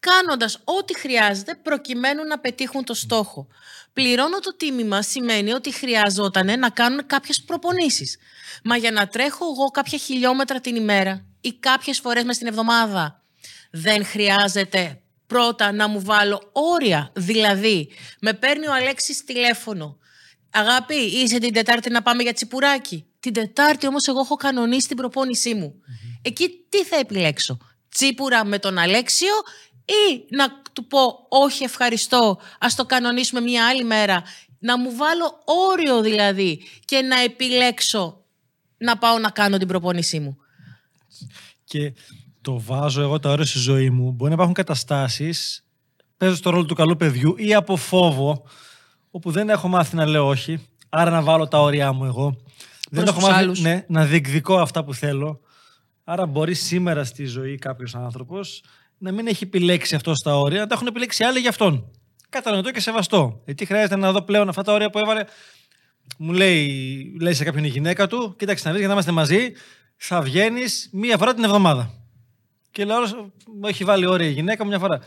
κάνοντας 0.00 0.58
ό,τι 0.64 0.98
χρειάζεται 0.98 1.54
προκειμένου 1.54 2.24
να 2.24 2.38
πετύχουν 2.38 2.84
το 2.84 2.94
στόχο. 2.94 3.46
Πληρώνω 3.92 4.38
το 4.38 4.56
τίμημα 4.56 5.02
σημαίνει 5.02 5.52
ότι 5.52 5.72
χρειαζόταν 5.72 6.58
να 6.58 6.70
κάνουν 6.70 7.06
κάποιες 7.06 7.42
προπονήσεις. 7.42 8.18
Μα 8.64 8.76
για 8.76 8.90
να 8.90 9.06
τρέχω 9.06 9.44
εγώ 9.44 9.66
κάποια 9.66 9.98
χιλιόμετρα 9.98 10.60
την 10.60 10.76
ημέρα 10.76 11.24
ή 11.40 11.52
κάποιες 11.52 12.00
φορές 12.00 12.24
μες 12.24 12.38
την 12.38 12.46
εβδομάδα 12.46 13.22
δεν 13.70 14.04
χρειάζεται 14.04 15.00
πρώτα 15.26 15.72
να 15.72 15.88
μου 15.88 16.00
βάλω 16.02 16.50
όρια. 16.52 17.10
Δηλαδή, 17.14 17.90
με 18.20 18.32
παίρνει 18.32 18.66
ο 18.66 18.72
Αλέξης 18.74 19.24
τηλέφωνο. 19.24 19.98
Αγάπη, 20.50 20.94
είσαι 20.94 21.38
την 21.38 21.52
Τετάρτη 21.52 21.90
να 21.90 22.02
πάμε 22.02 22.22
για 22.22 22.32
τσιπουράκι. 22.32 23.06
Την 23.20 23.32
Τετάρτη 23.32 23.86
όμως 23.86 24.06
εγώ 24.06 24.20
έχω 24.20 24.34
κανονίσει 24.34 24.88
την 24.88 24.96
προπόνησή 24.96 25.54
μου. 25.54 25.74
Εκεί 26.22 26.50
τι 26.68 26.84
θα 26.84 26.96
επιλέξω; 26.96 27.58
Τσίπουρα 27.94 28.44
με 28.44 28.58
τον 28.58 28.78
Αλέξιο 28.78 29.32
ή 29.84 30.24
να 30.28 30.62
του 30.72 30.86
πω 30.86 30.98
όχι 31.28 31.64
ευχαριστώ, 31.64 32.38
ας 32.58 32.74
το 32.74 32.84
κανονίσουμε 32.84 33.40
μια 33.40 33.68
άλλη 33.68 33.84
μέρα. 33.84 34.22
Να 34.58 34.78
μου 34.78 34.96
βάλω 34.96 35.42
όριο 35.70 36.00
δηλαδή 36.00 36.62
και 36.84 37.00
να 37.00 37.20
επιλέξω 37.20 38.24
να 38.78 38.98
πάω 38.98 39.18
να 39.18 39.30
κάνω 39.30 39.58
την 39.58 39.68
προπόνησή 39.68 40.20
μου. 40.20 40.36
Και 41.64 41.92
το 42.40 42.60
βάζω 42.60 43.02
εγώ 43.02 43.18
τα 43.18 43.30
όρια 43.30 43.44
στη 43.44 43.58
ζωή 43.58 43.90
μου. 43.90 44.10
Μπορεί 44.10 44.28
να 44.28 44.34
υπάρχουν 44.34 44.54
καταστάσεις, 44.54 45.64
παίζω 46.16 46.36
στο 46.36 46.50
ρόλο 46.50 46.64
του 46.64 46.74
καλού 46.74 46.96
παιδιού 46.96 47.34
ή 47.36 47.54
από 47.54 47.76
φόβο, 47.76 48.44
όπου 49.10 49.30
δεν 49.30 49.50
έχω 49.50 49.68
μάθει 49.68 49.96
να 49.96 50.06
λέω 50.06 50.26
όχι. 50.26 50.66
Άρα 50.88 51.10
να 51.10 51.22
βάλω 51.22 51.48
τα 51.48 51.60
όρια 51.60 51.92
μου 51.92 52.04
εγώ. 52.04 52.36
δεν 52.90 53.06
έχω 53.06 53.20
μάθει 53.20 53.60
ναι, 53.60 53.84
να 53.88 54.04
διεκδικώ 54.04 54.58
αυτά 54.58 54.84
που 54.84 54.94
θέλω. 54.94 55.40
Άρα 56.04 56.26
μπορεί 56.26 56.54
σήμερα 56.54 57.04
στη 57.04 57.24
ζωή 57.24 57.58
κάποιος 57.58 57.94
άνθρωπος 57.94 58.62
να 58.98 59.12
μην 59.12 59.26
έχει 59.26 59.44
επιλέξει 59.44 59.94
αυτό 59.94 60.14
στα 60.14 60.38
όρια, 60.38 60.60
να 60.60 60.66
τα 60.66 60.74
έχουν 60.74 60.86
επιλέξει 60.86 61.24
άλλοι 61.24 61.38
για 61.38 61.48
αυτόν. 61.48 61.90
Κατανοητό 62.28 62.70
και 62.70 62.80
σεβαστό. 62.80 63.42
Γιατί 63.44 63.64
χρειάζεται 63.64 63.96
να 63.96 64.12
δω 64.12 64.22
πλέον 64.22 64.48
αυτά 64.48 64.62
τα 64.62 64.72
όρια 64.72 64.90
που 64.90 64.98
έβαλε; 64.98 65.24
Μου 66.18 66.32
λέει, 66.32 67.16
λέει 67.20 67.34
σε 67.34 67.44
κάποιον 67.44 67.64
η 67.64 67.68
γυναίκα 67.68 68.06
του, 68.06 68.34
κοίταξε 68.38 68.64
να 68.64 68.70
δεις, 68.70 68.78
για 68.78 68.88
να 68.88 68.92
είμαστε 68.92 69.12
μαζί, 69.12 69.52
θα 69.96 70.22
βγαίνεις 70.22 70.88
μία 70.92 71.18
φορά 71.18 71.34
την 71.34 71.44
εβδομάδα. 71.44 71.94
Και 72.70 72.84
λέω, 72.84 72.98
μου 73.60 73.66
έχει 73.66 73.84
βάλει 73.84 74.06
όρια 74.06 74.28
η 74.28 74.32
γυναίκα 74.32 74.64
μια 74.64 74.78
φορά. 74.78 75.00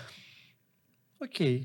OK. 1.18 1.34
Okay. 1.40 1.60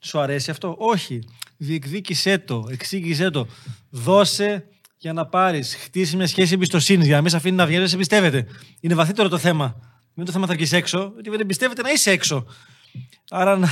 Σου 0.00 0.18
αρέσει 0.18 0.50
αυτό; 0.50 0.74
Όχι. 0.78 1.22
Διεκδίκησέ 1.56 2.38
το, 2.38 2.66
εξήγησέ 2.70 3.30
το. 3.30 3.46
Δώσε 3.90 4.68
για 4.96 5.12
να 5.12 5.26
πάρεις. 5.26 5.74
Χτίσει 5.74 6.16
μια 6.16 6.26
σχέση 6.26 6.54
εμπιστοσύνης 6.54 7.06
για 7.06 7.16
να 7.16 7.20
μην 7.20 7.30
σε 7.30 7.36
αφήνει 7.36 7.56
να 7.56 7.64
βγαίνει, 7.64 7.80
δεν 7.80 7.88
σε 7.88 7.94
εμπιστεύεται. 7.94 8.46
Είναι 8.80 8.94
βαθύτερο 8.94 9.28
το 9.28 9.38
θέμα. 9.38 9.76
Μην 10.14 10.26
το 10.26 10.32
θέμα 10.32 10.46
θα 10.46 10.54
βγεις 10.54 10.72
έξω, 10.72 11.10
γιατί 11.14 11.30
δεν 11.30 11.40
εμπιστεύεται 11.40 11.82
να 11.82 11.90
είσαι 11.90 12.10
έξω. 12.10 12.46
Άρα 13.30 13.56
να, 13.56 13.68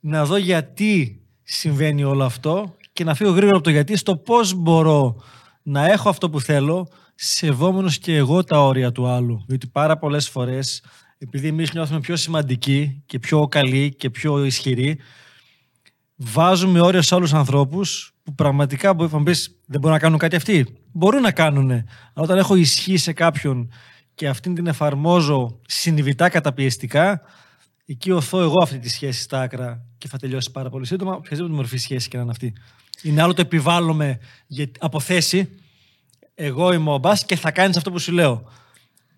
να 0.00 0.24
δω 0.24 0.36
γιατί 0.36 1.20
συμβαίνει 1.42 2.04
όλο 2.04 2.24
αυτό 2.24 2.76
και 2.92 3.04
να 3.04 3.14
φύγω 3.14 3.30
γρήγορα 3.30 3.56
από 3.56 3.64
το 3.64 3.70
γιατί 3.70 3.96
στο 3.96 4.16
πώς 4.16 4.54
μπορώ 4.54 5.22
να 5.62 5.86
έχω 5.86 6.08
αυτό 6.08 6.30
που 6.30 6.40
θέλω 6.40 6.88
σεβόμενος 7.14 7.98
και 7.98 8.16
εγώ 8.16 8.44
τα 8.44 8.64
όρια 8.64 8.92
του 8.92 9.06
άλλου. 9.06 9.44
Διότι 9.46 9.66
πάρα 9.66 9.98
πολλές 9.98 10.28
φορές, 10.28 10.84
επειδή 11.18 11.48
εμείς 11.48 11.72
νιώθουμε 11.72 12.00
πιο 12.00 12.16
σημαντικοί 12.16 13.02
και 13.06 13.18
πιο 13.18 13.48
καλοί 13.48 13.94
και 13.94 14.10
πιο 14.10 14.44
ισχυροί, 14.44 14.98
βάζουμε 16.16 16.80
όρια 16.80 17.02
σε 17.02 17.14
άλλους 17.14 17.32
ανθρώπους 17.32 18.14
που 18.30 18.36
πραγματικά 18.36 18.94
μπορεί 18.94 19.12
να 19.12 19.22
πεις 19.22 19.60
δεν 19.66 19.80
μπορούν 19.80 19.96
να 19.96 20.02
κάνουν 20.02 20.18
κάτι 20.18 20.36
αυτοί. 20.36 20.66
Μπορούν 20.92 21.20
να 21.20 21.32
κάνουν. 21.32 21.70
Αλλά 21.70 21.84
όταν 22.14 22.38
έχω 22.38 22.54
ισχύ 22.54 22.96
σε 22.96 23.12
κάποιον 23.12 23.72
και 24.14 24.28
αυτήν 24.28 24.54
την 24.54 24.66
εφαρμόζω 24.66 25.60
συνειδητά 25.66 26.28
καταπιεστικά, 26.28 27.20
εκεί 27.86 28.10
οθώ 28.10 28.40
εγώ 28.40 28.62
αυτή 28.62 28.78
τη 28.78 28.88
σχέση 28.88 29.20
στα 29.20 29.40
άκρα 29.40 29.84
και 29.98 30.08
θα 30.08 30.18
τελειώσει 30.18 30.50
πάρα 30.50 30.70
πολύ 30.70 30.86
σύντομα, 30.86 31.14
οποιαδήποτε 31.14 31.54
μορφή 31.54 31.76
σχέση 31.76 32.08
και 32.08 32.16
να 32.16 32.22
είναι 32.22 32.30
αυτή. 32.30 32.52
Είναι 33.02 33.22
άλλο 33.22 33.34
το 33.34 33.40
επιβάλλομαι 33.40 34.18
από 34.78 35.00
θέση 35.00 35.48
εγώ 36.42 36.72
είμαι 36.72 36.92
ο 36.92 36.98
μπας 36.98 37.24
και 37.24 37.36
θα 37.36 37.50
κάνεις 37.50 37.76
αυτό 37.76 37.90
που 37.90 37.98
σου 37.98 38.12
λέω. 38.12 38.44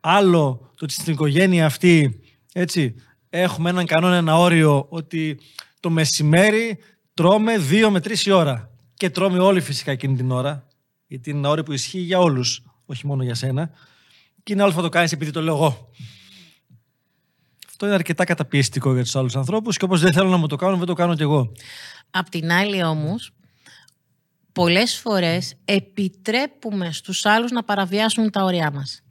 Άλλο 0.01 0.71
το 0.77 0.85
ότι 0.85 0.93
στην 0.93 1.13
οικογένεια 1.13 1.67
αυτή, 1.67 2.21
έτσι, 2.53 2.95
έχουμε 3.31 3.71
έναν 3.71 3.87
κανόνα, 3.87 4.17
ένα 4.17 4.39
όριο 4.39 4.87
ότι 4.89 5.41
το 5.81 5.91
μεσημέρι 5.91 6.79
τρώμε 7.15 7.59
δύο 7.59 7.91
με 7.91 8.01
τρεις 8.01 8.27
η 8.27 8.31
ώρα. 8.31 8.72
Και 9.03 9.11
τρώμε 9.11 9.39
όλοι 9.39 9.61
φυσικά 9.61 9.91
εκείνη 9.91 10.17
την 10.17 10.31
ώρα, 10.31 10.67
γιατί 11.07 11.31
είναι 11.31 11.39
ένα 11.39 11.49
όριο 11.49 11.63
που 11.63 11.73
ισχύει 11.73 11.99
για 11.99 12.19
όλους, 12.19 12.63
όχι 12.87 13.07
μόνο 13.07 13.23
για 13.23 13.35
σένα. 13.35 13.71
Και 14.43 14.53
είναι 14.53 14.63
άλλο 14.63 14.73
θα 14.73 14.83
το 14.83 14.89
κάνεις 14.89 15.13
επειδή 15.13 15.31
το 15.31 15.43
λέω 15.43 15.55
εγώ. 15.55 15.91
Αυτό 17.69 17.87
είναι 17.87 17.95
αρκετά 17.95 18.25
καταπιεστικό 18.25 18.93
για 18.95 19.03
τους 19.03 19.17
άλλους 19.17 19.37
ανθρώπους 19.37 19.77
και 19.77 19.85
όπως 19.85 20.01
δεν 20.01 20.13
θέλω 20.13 20.29
να 20.29 20.37
μου 20.37 20.47
το 20.47 20.57
κάνουν, 20.57 20.79
δεν 20.79 20.87
το 20.87 20.93
κάνω 20.93 21.15
κι 21.15 21.23
εγώ. 21.23 21.53
Απ' 22.11 22.29
την 22.29 22.53
άλλη 22.53 22.85
όμως, 22.85 23.31
πολλές 24.53 24.97
φορές 24.99 25.55
επιτρέπουμε 25.65 26.93
στους 26.93 27.27
άλλους 27.27 27.51
να 27.51 27.65
παραβιάσουν 27.65 28.31
τα 28.31 28.45
όρια 28.45 28.71
μας. 28.71 29.03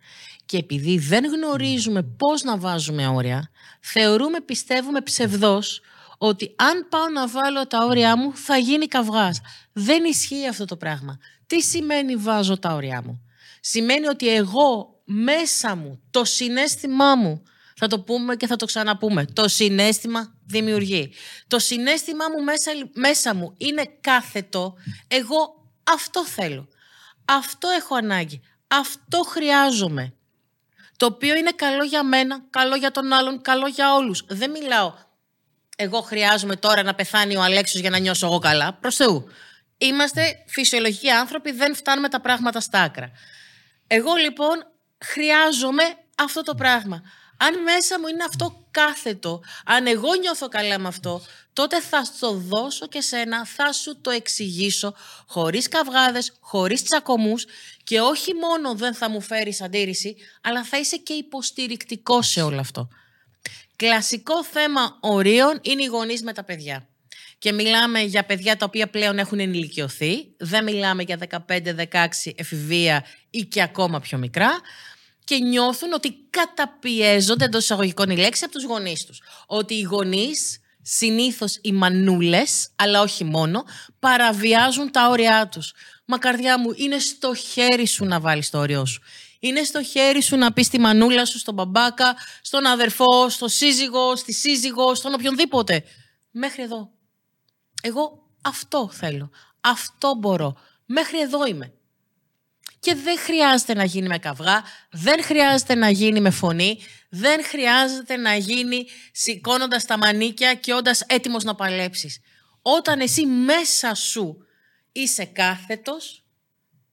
Και 0.45 0.57
επειδή 0.57 0.97
δεν 0.97 1.23
γνωρίζουμε 1.25 2.03
πώς 2.03 2.43
να 2.43 2.57
βάζουμε 2.57 3.07
όρια, 3.07 3.49
θεωρούμε, 3.79 4.41
πιστεύουμε 4.41 5.01
ψευδός 5.01 5.81
ότι 6.23 6.53
αν 6.55 6.87
πάω 6.89 7.09
να 7.09 7.27
βάλω 7.27 7.67
τα 7.67 7.85
όρια 7.85 8.17
μου 8.17 8.35
θα 8.35 8.57
γίνει 8.57 8.85
καυγάς. 8.87 9.41
Δεν 9.73 10.03
ισχύει 10.03 10.47
αυτό 10.47 10.65
το 10.65 10.77
πράγμα. 10.77 11.17
Τι 11.47 11.61
σημαίνει 11.61 12.15
βάζω 12.15 12.59
τα 12.59 12.73
όρια 12.73 13.01
μου; 13.05 13.21
Σημαίνει 13.61 14.07
ότι 14.07 14.27
εγώ 14.29 15.01
μέσα 15.05 15.75
μου, 15.75 16.01
το 16.11 16.25
συνέστημά 16.25 17.15
μου, 17.15 17.43
θα 17.75 17.87
το 17.87 17.99
πούμε 17.99 18.35
και 18.35 18.47
θα 18.47 18.55
το 18.55 18.65
ξαναπούμε. 18.65 19.25
Το 19.25 19.47
συνέστημα 19.47 20.33
δημιουργεί. 20.45 21.13
Το 21.47 21.59
συνέστημά 21.59 22.25
μου 22.29 22.43
μέσα, 22.43 22.71
μέσα 22.93 23.35
μου 23.35 23.53
είναι 23.57 23.83
κάθετο. 24.01 24.75
Εγώ 25.07 25.71
αυτό 25.83 26.25
θέλω. 26.25 26.67
Αυτό 27.25 27.69
έχω 27.69 27.95
ανάγκη. 27.95 28.41
Αυτό 28.67 29.23
χρειάζομαι. 29.23 30.13
Το 30.97 31.05
οποίο 31.05 31.35
είναι 31.35 31.51
καλό 31.51 31.83
για 31.83 32.03
μένα, 32.03 32.45
καλό 32.49 32.75
για 32.75 32.91
τον 32.91 33.13
άλλον, 33.13 33.41
καλό 33.41 33.67
για 33.67 33.95
όλους. 33.95 34.23
Δεν 34.27 34.51
μιλάω 34.51 34.93
εγώ 35.81 36.01
χρειάζομαι 36.01 36.55
τώρα 36.55 36.83
να 36.83 36.93
πεθάνει 36.95 37.35
ο 37.35 37.41
Αλέξιος 37.41 37.81
για 37.81 37.89
να 37.89 37.97
νιώσω 37.97 38.25
εγώ 38.25 38.39
καλά. 38.39 38.73
Προς 38.73 38.95
Θεού. 38.95 39.27
Είμαστε 39.77 40.43
φυσιολογικοί 40.47 41.09
άνθρωποι, 41.09 41.51
δεν 41.51 41.75
φτάνουμε 41.75 42.09
τα 42.09 42.21
πράγματα 42.21 42.59
στα 42.59 42.81
άκρα. 42.81 43.11
Εγώ 43.87 44.15
λοιπόν 44.15 44.65
χρειάζομαι 45.05 45.83
αυτό 46.17 46.41
το 46.41 46.55
πράγμα. 46.55 47.01
Αν 47.37 47.61
μέσα 47.61 47.99
μου 47.99 48.07
είναι 48.07 48.23
αυτό 48.23 48.67
κάθετο, 48.71 49.43
αν 49.65 49.87
εγώ 49.87 50.15
νιώθω 50.15 50.47
καλά 50.47 50.79
με 50.79 50.87
αυτό, 50.87 51.21
τότε 51.53 51.81
θα 51.81 52.05
το 52.19 52.31
δώσω 52.31 52.87
και 52.87 53.01
σένα, 53.01 53.45
θα 53.45 53.71
σου 53.71 54.01
το 54.01 54.09
εξηγήσω 54.09 54.93
χωρίς 55.27 55.67
καυγάδες, 55.67 56.37
χωρίς 56.39 56.83
τσακωμούς 56.83 57.45
και 57.83 57.99
όχι 57.99 58.33
μόνο 58.33 58.75
δεν 58.75 58.93
θα 58.93 59.09
μου 59.09 59.21
φέρεις 59.21 59.61
αντίρρηση, 59.61 60.15
αλλά 60.41 60.63
θα 60.63 60.77
είσαι 60.77 60.97
και 60.97 61.13
υποστηρικτικός 61.13 62.27
σε 62.27 62.41
όλο 62.41 62.59
αυτό. 62.59 62.89
Κλασικό 63.81 64.43
θέμα 64.43 64.97
ορίων 64.99 65.59
είναι 65.61 65.83
οι 65.83 65.85
γονείς 65.85 66.23
με 66.23 66.33
τα 66.33 66.43
παιδιά. 66.43 66.87
Και 67.37 67.51
μιλάμε 67.51 68.01
για 68.01 68.25
παιδιά 68.25 68.57
τα 68.57 68.65
οποία 68.65 68.89
πλέον 68.89 69.17
έχουν 69.17 69.39
ενηλικιωθεί. 69.39 70.35
Δεν 70.37 70.63
μιλάμε 70.63 71.03
για 71.03 71.17
15-16 71.47 72.07
εφηβεία 72.35 73.05
ή 73.29 73.41
και 73.41 73.61
ακόμα 73.61 73.99
πιο 73.99 74.17
μικρά 74.17 74.59
και 75.23 75.35
νιώθουν 75.37 75.93
ότι 75.93 76.15
καταπιέζονται 76.29 77.45
εντός 77.45 77.63
εισαγωγικών 77.63 78.09
η 78.09 78.17
λέξη 78.17 78.43
από 78.43 78.53
τους 78.53 78.63
γονείς 78.63 79.05
τους. 79.05 79.21
Ότι 79.47 79.73
οι 79.73 79.81
γονείς, 79.81 80.59
συνήθως 80.81 81.59
οι 81.61 81.71
μανούλες, 81.71 82.69
αλλά 82.75 83.01
όχι 83.01 83.23
μόνο, 83.23 83.63
παραβιάζουν 83.99 84.91
τα 84.91 85.09
όρια 85.09 85.47
τους. 85.51 85.73
Μα 86.05 86.17
καρδιά 86.17 86.59
μου, 86.59 86.73
είναι 86.75 86.99
στο 86.99 87.35
χέρι 87.35 87.87
σου 87.87 88.05
να 88.05 88.19
βάλεις 88.19 88.49
το 88.49 88.57
όριό 88.57 88.85
σου. 88.85 89.01
Είναι 89.43 89.63
στο 89.63 89.83
χέρι 89.83 90.21
σου 90.21 90.35
να 90.35 90.53
πεις 90.53 90.65
στη 90.65 90.79
μανούλα 90.79 91.25
σου, 91.25 91.37
στον 91.37 91.53
μπαμπάκα, 91.53 92.15
στον 92.41 92.65
αδερφό, 92.65 93.29
στο 93.29 93.47
σύζυγο, 93.47 94.15
στη 94.15 94.33
σύζυγο, 94.33 94.95
στον 94.95 95.13
οποιονδήποτε. 95.13 95.83
Μέχρι 96.31 96.63
εδώ. 96.63 96.91
Εγώ 97.81 98.27
αυτό 98.41 98.89
θέλω. 98.91 99.31
Αυτό 99.61 100.15
μπορώ. 100.15 100.57
Μέχρι 100.85 101.19
εδώ 101.19 101.45
είμαι. 101.45 101.73
Και 102.79 102.95
δεν 102.95 103.19
χρειάζεται 103.19 103.73
να 103.73 103.83
γίνει 103.83 104.07
με 104.07 104.17
καυγά, 104.17 104.63
δεν 104.91 105.23
χρειάζεται 105.23 105.75
να 105.75 105.89
γίνει 105.89 106.19
με 106.19 106.29
φωνή, 106.29 106.79
δεν 107.09 107.43
χρειάζεται 107.43 108.15
να 108.15 108.35
γίνει 108.35 108.85
σηκώνοντας 109.11 109.85
τα 109.85 109.97
μανίκια 109.97 110.53
και 110.53 110.73
όντας 110.73 111.01
έτοιμος 111.07 111.43
να 111.43 111.55
παλέψεις. 111.55 112.19
Όταν 112.61 112.99
εσύ 112.99 113.25
μέσα 113.25 113.95
σου 113.95 114.37
είσαι 114.91 115.25
κάθετος, 115.25 116.20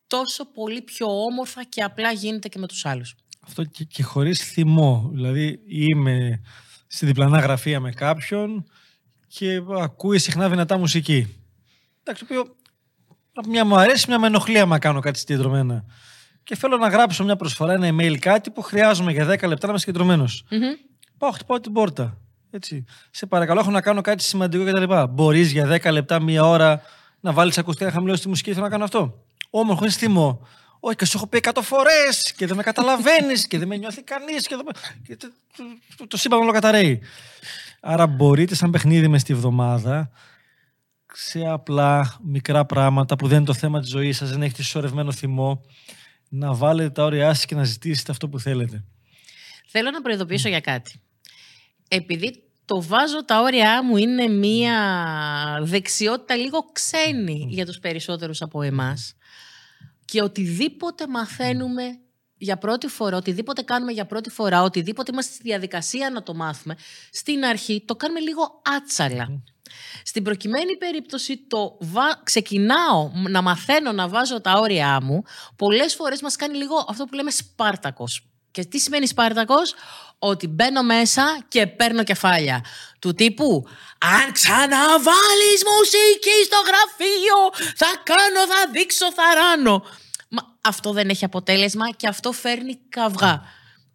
τόσο 0.09 0.45
πολύ 0.53 0.83
πιο 0.83 1.07
όμορφα 1.07 1.65
και 1.65 1.83
απλά 1.83 2.13
γίνεται 2.13 2.49
και 2.49 2.59
με 2.59 2.67
τους 2.67 2.85
άλλους. 2.85 3.15
Αυτό 3.41 3.65
και, 3.65 3.85
και 3.85 4.03
χωρίς 4.03 4.43
θυμό. 4.53 5.11
Δηλαδή 5.13 5.61
είμαι 5.69 6.41
στη 6.87 7.07
διπλανά 7.07 7.39
γραφεία 7.39 7.81
με 7.81 7.91
κάποιον 7.91 8.65
και 9.29 9.63
ακούει 9.81 10.19
συχνά 10.19 10.49
δυνατά 10.49 10.79
μουσική. 10.79 11.37
Εντάξει, 12.03 12.27
το 12.27 12.35
οποίο 12.41 12.57
μια 13.49 13.65
μου 13.65 13.77
αρέσει, 13.77 14.05
μια 14.09 14.19
με 14.19 14.27
ενοχλεί 14.27 14.59
άμα 14.59 14.79
κάνω 14.79 15.01
κάτι 15.01 15.19
συγκεντρωμένα. 15.19 15.85
Και 16.43 16.57
θέλω 16.57 16.77
να 16.77 16.89
γράψω 16.89 17.25
μια 17.25 17.37
προσφορά, 17.37 17.73
ένα 17.73 17.89
email, 17.93 18.17
κάτι 18.19 18.51
που 18.51 18.63
χρειάζομαι 18.63 19.13
για 19.13 19.25
10 19.25 19.29
λεπτά 19.29 19.59
να 19.63 19.69
είμαι 19.69 19.79
συγκεντρωμένος. 19.79 20.45
Mm-hmm. 20.51 20.97
Πάω, 21.19 21.31
χτυπάω 21.31 21.61
την 21.61 21.73
πόρτα. 21.73 22.21
Έτσι. 22.51 22.85
Σε 23.11 23.27
παρακαλώ, 23.27 23.61
έχω 23.61 23.71
να 23.71 23.81
κάνω 23.81 24.01
κάτι 24.01 24.23
σημαντικό 24.23 24.65
κτλ. 24.65 24.93
Μπορείς 25.11 25.53
για 25.53 25.81
10 25.83 25.93
λεπτά, 25.93 26.21
μία 26.21 26.45
ώρα 26.45 26.83
να 27.21 27.33
βάλεις 27.33 27.59
ακουστικά 27.59 27.87
να 27.87 27.93
χαμηλώσει 27.93 28.23
τη 28.23 28.29
μουσική, 28.29 28.53
θέλω 28.53 28.65
να 28.65 28.71
κάνω 28.71 28.85
αυτό. 28.85 29.28
Όμω, 29.51 29.75
χωρί 29.75 29.91
θυμό. 29.91 30.47
Όχι, 30.81 30.97
και 30.97 31.05
σου 31.05 31.17
έχω 31.17 31.27
πει 31.27 31.41
100 31.43 31.59
φορές 31.63 32.33
και 32.37 32.47
δεν 32.47 32.57
με 32.57 32.63
καταλαβαίνεις 32.63 33.47
και 33.47 33.59
δεν 33.59 33.69
με 33.69 33.77
νιώθει 33.77 34.03
κανείς. 34.03 34.47
Και, 34.47 34.57
το, 34.57 34.63
και 35.07 35.17
το, 35.17 35.29
το, 35.97 36.07
το 36.07 36.17
σύμπαν 36.17 36.41
όλο 36.41 36.53
καταραίει. 36.53 37.03
Άρα 37.81 38.07
μπορείτε 38.07 38.55
σαν 38.55 38.71
παιχνίδι 38.71 39.09
μες 39.09 39.21
στη 39.21 39.35
βδομάδα 39.35 40.11
σε 41.13 41.47
απλά 41.47 42.19
μικρά 42.23 42.65
πράγματα 42.65 43.17
που 43.17 43.29
δεν 43.29 43.37
είναι 43.37 43.47
το 43.47 43.55
θέμα 43.55 43.81
της 43.81 43.89
ζωής 43.89 44.17
σας, 44.17 44.31
δεν 44.31 44.43
έχετε 44.43 44.63
συσσωρευμένο 44.63 45.13
θυμό, 45.13 45.61
να 46.29 46.55
βάλετε 46.55 46.91
τα 46.91 47.05
όρια 47.05 47.35
σας 47.35 47.45
και 47.45 47.55
να 47.55 47.65
ζητήσετε 47.65 48.13
αυτό 48.13 48.29
που 48.29 48.39
θέλετε. 48.39 48.85
Θέλω 49.67 49.91
να 49.91 50.01
προειδοποιήσω 50.01 50.49
για 50.49 50.61
κάτι. 50.61 51.01
Επειδή 51.89 52.43
το 52.65 52.83
βάζω 52.83 53.25
τα 53.25 53.41
όρια 53.41 53.85
μου 53.85 53.97
είναι 53.97 54.29
μία 54.29 54.79
δεξιότητα 55.63 56.37
λίγο 56.37 56.59
ξένη 56.73 57.47
για 57.51 57.67
τους 57.67 57.79
περισσότερους 57.79 58.43
από 58.43 58.63
εμάς 58.63 59.17
και 60.11 60.23
οτιδήποτε 60.23 61.07
μαθαίνουμε 61.09 61.99
για 62.39 62.59
πρώτη 62.59 62.87
φορά, 62.87 63.17
οτιδήποτε 63.17 63.63
κάνουμε 63.63 63.93
για 63.93 64.07
πρώτη 64.07 64.31
φορά, 64.31 64.63
οτιδήποτε 64.63 65.11
είμαστε 65.13 65.33
στη 65.33 65.43
διαδικασία 65.43 66.11
να 66.11 66.23
το 66.23 66.35
μάθουμε, 66.35 66.77
στην 67.13 67.45
αρχή 67.45 67.85
το 67.87 67.97
κάνουμε 67.97 68.21
λίγο 68.21 68.63
άτσαλα. 68.77 69.43
Στην 70.05 70.23
προκειμένη 70.23 70.77
περίπτωση 70.77 71.37
το 71.49 71.77
βα... 71.81 72.21
ξεκινάω 72.23 73.11
να 73.29 73.43
μαθαίνω 73.43 73.93
να 73.93 74.09
βάζω 74.09 74.41
τα 74.41 74.53
όρια 74.53 75.01
μου, 75.03 75.23
πολλές 75.57 75.95
φορές 75.95 76.21
μας 76.21 76.37
κάνει 76.37 76.57
λίγο 76.57 76.85
αυτό 76.89 77.05
που 77.05 77.15
λέμε 77.15 77.31
σπάρτακος. 77.31 78.29
Και 78.51 78.65
τι 78.65 78.79
σημαίνει 78.79 79.07
σπάρτακος; 79.07 79.75
Ότι 80.19 80.47
μπαίνω 80.47 80.83
μέσα 80.83 81.45
και 81.49 81.67
παίρνω 81.67 82.05
κεφάλια. 82.05 82.65
Του 82.99 83.15
τύπου, 83.15 83.67
αν 83.99 84.33
ξαναβάλεις 84.33 85.63
μουσική 85.77 86.45
στο 86.45 86.57
γραφείο, 86.67 87.67
θα 87.77 88.03
κάνω, 88.03 88.47
θα 88.47 88.71
δείξω, 88.73 89.13
θα 89.13 89.23
ράνω. 89.35 89.85
Μα 90.29 90.57
αυτό 90.61 90.93
δεν 90.93 91.09
έχει 91.09 91.25
αποτέλεσμα 91.25 91.91
και 91.91 92.09
αυτό 92.09 92.33
φέρνει 92.33 92.79
καυγά. 92.89 93.43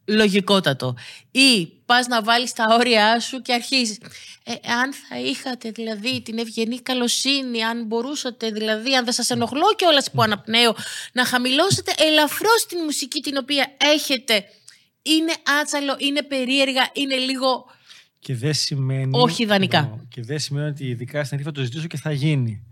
Λογικότατο. 0.05 0.95
Ή 1.31 1.65
πας 1.65 2.07
να 2.07 2.21
βάλεις 2.21 2.53
τα 2.53 2.65
όρια 2.69 3.19
σου 3.19 3.41
και 3.41 3.53
αρχίζεις. 3.53 3.97
Ε, 4.45 4.51
αν 4.81 4.93
θα 4.93 5.19
είχατε 5.19 5.71
δηλαδή 5.71 6.21
την 6.21 6.37
ευγενή 6.37 6.79
καλοσύνη, 6.79 7.63
αν 7.63 7.85
μπορούσατε 7.85 8.51
δηλαδή, 8.51 8.95
αν 8.95 9.03
δεν 9.03 9.13
σας 9.13 9.29
ενοχλώ 9.29 9.75
κιόλας 9.75 10.11
που 10.11 10.21
αναπνέω, 10.21 10.75
να 11.13 11.25
χαμηλώσετε 11.25 11.93
ελαφρώς 11.97 12.65
την 12.67 12.83
μουσική 12.83 13.21
την 13.21 13.37
οποία 13.37 13.75
έχετε. 13.77 14.45
Είναι 15.01 15.33
άτσαλο, 15.61 15.95
είναι 15.97 16.23
περίεργα, 16.23 16.89
είναι 16.93 17.15
λίγο... 17.15 17.65
Και 18.19 18.35
δεν 18.35 18.53
σημαίνει... 18.53 19.19
Όχι 19.19 19.43
ιδανικά. 19.43 19.81
Ναι, 19.81 20.03
και 20.09 20.21
δεν 20.21 20.39
σημαίνει 20.39 20.67
ότι 20.67 20.87
ειδικά 20.87 21.23
στην 21.23 21.37
αρχή 21.37 21.49
θα 21.49 21.53
το 21.53 21.63
ζητήσω 21.63 21.87
και 21.87 21.97
θα 21.97 22.11
γίνει. 22.11 22.63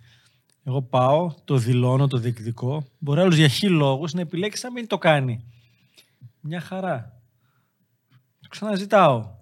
Εγώ 0.64 0.82
πάω, 0.82 1.36
το 1.46 1.58
δηλώνω, 1.58 2.08
το 2.08 2.18
διεκδικώ. 2.18 2.88
Μπορεί 2.98 3.20
άλλο 3.20 3.36
για 3.36 3.48
χι 3.48 3.68
λόγους 3.68 4.14
να 4.14 4.22
επιλέξει 4.22 4.66
να 4.66 4.72
μην 4.72 4.88
το 4.88 4.98
κάνει. 4.98 5.46
Μια 6.40 6.60
χαρά. 6.60 7.22
Το 8.42 8.48
ξαναζητάω. 8.50 9.40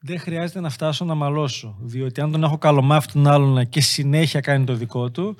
Δεν 0.00 0.18
χρειάζεται 0.18 0.60
να 0.60 0.70
φτάσω 0.70 1.04
να 1.04 1.14
μαλώσω. 1.14 1.76
Διότι 1.80 2.20
αν 2.20 2.32
τον 2.32 2.42
έχω 2.42 2.58
καλομάφει 2.58 3.12
τον 3.12 3.26
άλλον 3.26 3.68
και 3.68 3.80
συνέχεια 3.80 4.40
κάνει 4.40 4.64
το 4.64 4.74
δικό 4.74 5.10
του, 5.10 5.22
μπορεί 5.22 5.36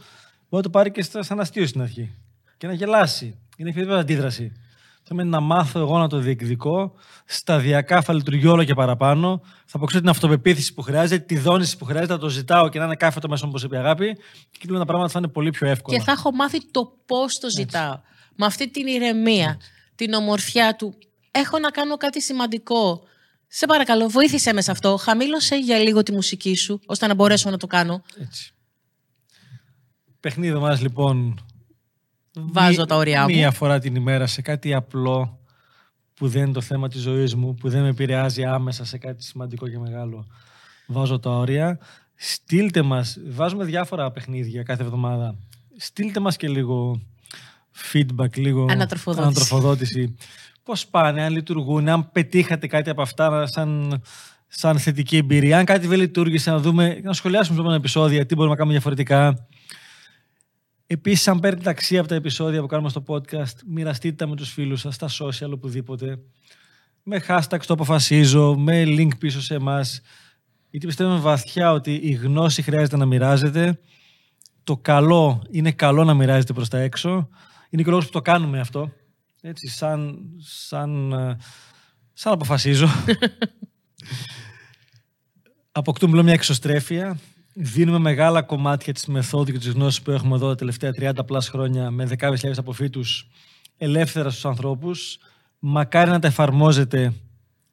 να 0.48 0.62
το 0.62 0.70
πάρει 0.70 0.90
και 0.90 1.02
σαν 1.20 1.40
αστείο 1.40 1.66
στην 1.66 1.82
αρχή. 1.82 2.14
Και 2.56 2.66
να 2.66 2.72
γελάσει. 2.72 3.38
Είναι 3.56 3.70
οποιαδήποτε 3.70 4.00
αντίδραση. 4.00 4.52
Θέλω 5.02 5.24
να 5.24 5.40
μάθω 5.40 5.80
εγώ 5.80 5.98
να 5.98 6.08
το 6.08 6.18
διεκδικώ. 6.18 6.94
Σταδιακά 7.24 8.02
θα 8.02 8.12
λειτουργεί 8.12 8.46
όλο 8.46 8.64
και 8.64 8.74
παραπάνω. 8.74 9.40
Θα 9.44 9.76
αποκτήσω 9.76 10.00
την 10.00 10.08
αυτοπεποίθηση 10.08 10.74
που 10.74 10.82
χρειάζεται, 10.82 11.24
τη 11.24 11.38
δόνηση 11.38 11.76
που 11.76 11.84
χρειάζεται, 11.84 12.12
θα 12.12 12.18
το 12.18 12.28
ζητάω 12.28 12.68
και 12.68 12.78
να 12.78 12.84
είναι 12.84 12.96
κάθετο 12.96 13.28
μέσα 13.28 13.46
όπως 13.46 13.62
είπε 13.62 13.76
η 13.76 13.78
αγάπη. 13.78 14.16
Και 14.50 14.66
πλέον 14.66 14.78
τα 14.78 14.86
πράγματα 14.86 15.08
θα 15.12 15.18
είναι 15.18 15.28
πολύ 15.28 15.50
πιο 15.50 15.66
εύκολα. 15.66 15.98
Και 15.98 16.04
θα 16.04 16.12
έχω 16.12 16.32
μάθει 16.32 16.70
το 16.70 16.92
πώς 17.06 17.38
το 17.38 17.50
ζητάω. 17.50 17.92
Έτσι. 17.92 18.02
Με 18.34 18.46
αυτή 18.46 18.70
την 18.70 18.86
ηρεμία, 18.86 19.50
Έτσι. 19.54 19.70
την 19.94 20.12
ομορφιά 20.12 20.76
του. 20.76 20.94
Έχω 21.30 21.58
να 21.58 21.70
κάνω 21.70 21.96
κάτι 21.96 22.22
σημαντικό. 22.22 23.02
Σε 23.48 23.66
παρακαλώ, 23.66 24.08
βοήθησε 24.08 24.52
με 24.52 24.60
σε 24.60 24.70
αυτό. 24.70 24.96
Χαμήλωσε 24.96 25.56
για 25.56 25.78
λίγο 25.78 26.02
τη 26.02 26.12
μουσική 26.12 26.54
σου, 26.54 26.80
ώστε 26.86 27.06
να 27.06 27.14
μπορέσω 27.14 27.50
να 27.50 27.56
το 27.56 27.66
κάνω. 27.66 28.02
Έτσι. 28.20 28.52
Παιχνίδι 30.20 30.58
μας 30.58 30.80
λοιπόν 30.80 31.44
βάζω 32.32 32.84
τα 32.84 32.96
ωριά 32.96 33.28
μου. 33.28 33.34
Μία 33.34 33.50
φορά 33.50 33.78
την 33.78 33.94
ημέρα 33.94 34.26
σε 34.26 34.42
κάτι 34.42 34.74
απλό 34.74 35.40
που 36.14 36.28
δεν 36.28 36.42
είναι 36.42 36.52
το 36.52 36.60
θέμα 36.60 36.88
της 36.88 37.00
ζωής 37.00 37.34
μου, 37.34 37.54
που 37.54 37.68
δεν 37.68 37.82
με 37.82 37.88
επηρεάζει 37.88 38.44
άμεσα 38.44 38.84
σε 38.84 38.98
κάτι 38.98 39.24
σημαντικό 39.24 39.68
και 39.68 39.78
μεγάλο. 39.78 40.26
Βάζω 40.86 41.18
τα 41.18 41.30
όρια. 41.30 41.78
Στείλτε 42.14 42.82
μας, 42.82 43.18
βάζουμε 43.28 43.64
διάφορα 43.64 44.10
παιχνίδια 44.10 44.62
κάθε 44.62 44.82
εβδομάδα. 44.82 45.38
Στείλτε 45.76 46.20
μας 46.20 46.36
και 46.36 46.48
λίγο 46.48 47.00
feedback, 47.92 48.36
λίγο 48.36 48.66
ανατροφοδότηση. 48.70 49.26
ανατροφοδότηση. 49.26 50.16
Πώς 50.68 50.86
πάνε, 50.86 51.22
αν 51.22 51.32
λειτουργούν, 51.32 51.88
αν 51.88 52.12
πετύχατε 52.12 52.66
κάτι 52.66 52.90
από 52.90 53.02
αυτά 53.02 53.46
σαν, 53.46 54.02
σαν 54.46 54.78
θετική 54.78 55.16
εμπειρία. 55.16 55.58
Αν 55.58 55.64
κάτι 55.64 55.86
δεν 55.86 55.98
λειτουργήσε, 55.98 56.50
να 56.50 56.58
δούμε, 56.58 57.00
να 57.02 57.12
σχολιάσουμε 57.12 57.62
στο 57.62 57.72
επεισόδιο, 57.72 58.26
τι 58.26 58.34
μπορούμε 58.34 58.52
να 58.52 58.56
κάνουμε 58.56 58.74
διαφορετικά. 58.74 59.46
Επίσης, 60.86 61.28
αν 61.28 61.40
παίρνετε 61.40 61.70
αξία 61.70 62.00
από 62.00 62.08
τα 62.08 62.14
επεισόδια 62.14 62.60
που 62.60 62.66
κάνουμε 62.66 62.88
στο 62.88 63.02
podcast, 63.06 63.54
μοιραστείτε 63.66 64.14
τα 64.14 64.26
με 64.26 64.36
τους 64.36 64.50
φίλους 64.50 64.80
σας, 64.80 64.94
στα 64.94 65.08
social, 65.08 65.50
οπουδήποτε. 65.52 66.18
Με 67.02 67.22
hashtag 67.28 67.60
το 67.66 67.72
αποφασίζω, 67.72 68.56
με 68.58 68.82
link 68.86 69.18
πίσω 69.18 69.40
σε 69.40 69.54
εμάς. 69.54 70.00
Γιατί 70.70 70.86
πιστεύουμε 70.86 71.18
βαθιά 71.18 71.72
ότι 71.72 71.94
η 72.02 72.10
γνώση 72.10 72.62
χρειάζεται 72.62 72.96
να 72.96 73.06
μοιράζεται. 73.06 73.80
Το 74.64 74.76
καλό 74.76 75.42
είναι 75.50 75.72
καλό 75.72 76.04
να 76.04 76.14
μοιράζεται 76.14 76.52
προς 76.52 76.68
τα 76.68 76.78
έξω. 76.78 77.28
Είναι 77.70 77.82
και 77.82 77.88
ο 77.88 77.90
λόγος 77.90 78.06
που 78.06 78.12
το 78.12 78.22
κάνουμε 78.22 78.60
αυτό. 78.60 78.92
Έτσι, 79.48 79.68
σαν, 79.68 80.18
σαν, 80.38 81.12
ε, 81.12 81.36
σαν 82.12 82.32
αποφασίζω. 82.32 82.88
Αποκτούμε 85.72 86.22
μια 86.22 86.32
εξωστρέφεια 86.32 87.18
δίνουμε 87.60 87.98
μεγάλα 87.98 88.42
κομμάτια 88.42 88.92
της 88.92 89.06
μεθόδου 89.06 89.52
και 89.52 89.58
της 89.58 89.68
γνώσης 89.68 90.02
που 90.02 90.10
έχουμε 90.10 90.34
εδώ 90.34 90.48
τα 90.48 90.54
τελευταία 90.54 90.90
30 91.00 91.12
πλάς 91.26 91.48
χρόνια 91.48 91.90
με 91.90 92.04
δεκάδες 92.04 92.38
χιλιάδες 92.38 92.64
αποφύτους 92.64 93.28
ελεύθερα 93.76 94.30
στους 94.30 94.44
ανθρώπους. 94.44 95.18
Μακάρι 95.58 96.10
να 96.10 96.18
τα 96.18 96.26
εφαρμόζετε 96.26 97.12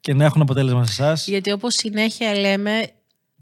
και 0.00 0.14
να 0.14 0.24
έχουν 0.24 0.42
αποτέλεσμα 0.42 0.86
σε 0.86 1.02
εσάς. 1.02 1.26
Γιατί 1.28 1.50
όπως 1.52 1.74
συνέχεια 1.74 2.38
λέμε, 2.38 2.90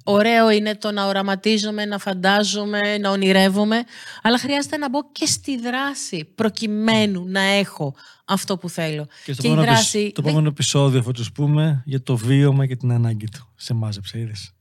ωραίο 0.04 0.50
είναι 0.50 0.76
το 0.76 0.90
να 0.90 1.06
οραματίζομαι, 1.06 1.84
να 1.84 1.98
φαντάζομαι, 1.98 2.98
να 2.98 3.10
ονειρεύομαι, 3.10 3.84
αλλά 4.22 4.38
χρειάζεται 4.38 4.76
να 4.76 4.88
μπω 4.88 4.98
και 5.12 5.26
στη 5.26 5.58
δράση 5.60 6.24
προκειμένου 6.34 7.24
να 7.28 7.40
έχω 7.40 7.94
αυτό 8.24 8.56
που 8.56 8.68
θέλω. 8.68 9.06
Και 9.24 9.32
στο 9.32 9.46
επόμενο, 9.46 9.66
δράση... 9.66 10.12
το 10.14 10.22
επόμενο 10.24 10.48
επεισόδιο 10.48 11.02
θα 11.02 11.12
τους 11.12 11.32
πούμε 11.32 11.82
για 11.86 12.02
το 12.02 12.16
βίωμα 12.16 12.66
και 12.66 12.76
την 12.76 12.92
ανάγκη 12.92 13.28
του. 13.28 13.52
Σε 13.56 13.74
μάζεψε, 13.74 14.18
είδες. 14.18 14.52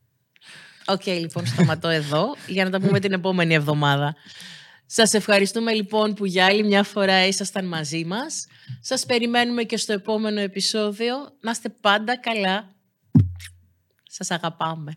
OK, 0.86 1.02
okay, 1.02 1.18
λοιπόν, 1.20 1.46
σταματώ 1.46 1.88
εδώ 1.88 2.36
για 2.48 2.64
να 2.64 2.70
τα 2.70 2.80
πούμε 2.80 3.00
την 3.00 3.12
επόμενη 3.12 3.54
εβδομάδα. 3.54 4.16
Σας 4.86 5.14
ευχαριστούμε 5.14 5.74
λοιπόν 5.74 6.14
που 6.14 6.26
για 6.26 6.46
άλλη 6.46 6.64
μια 6.64 6.84
φορά 6.84 7.28
ήσασταν 7.28 7.68
μαζί 7.68 8.06
μας. 8.06 8.46
Σας 8.80 9.06
περιμένουμε 9.06 9.64
και 9.64 9.78
στο 9.78 9.94
επόμενο 9.94 10.40
επεισόδιο. 10.40 11.16
Να 11.42 11.52
είστε 11.52 11.70
πάντα 11.70 12.18
καλά. 12.18 12.70
Σας 14.08 14.32
αγαπάμε. 14.32 14.94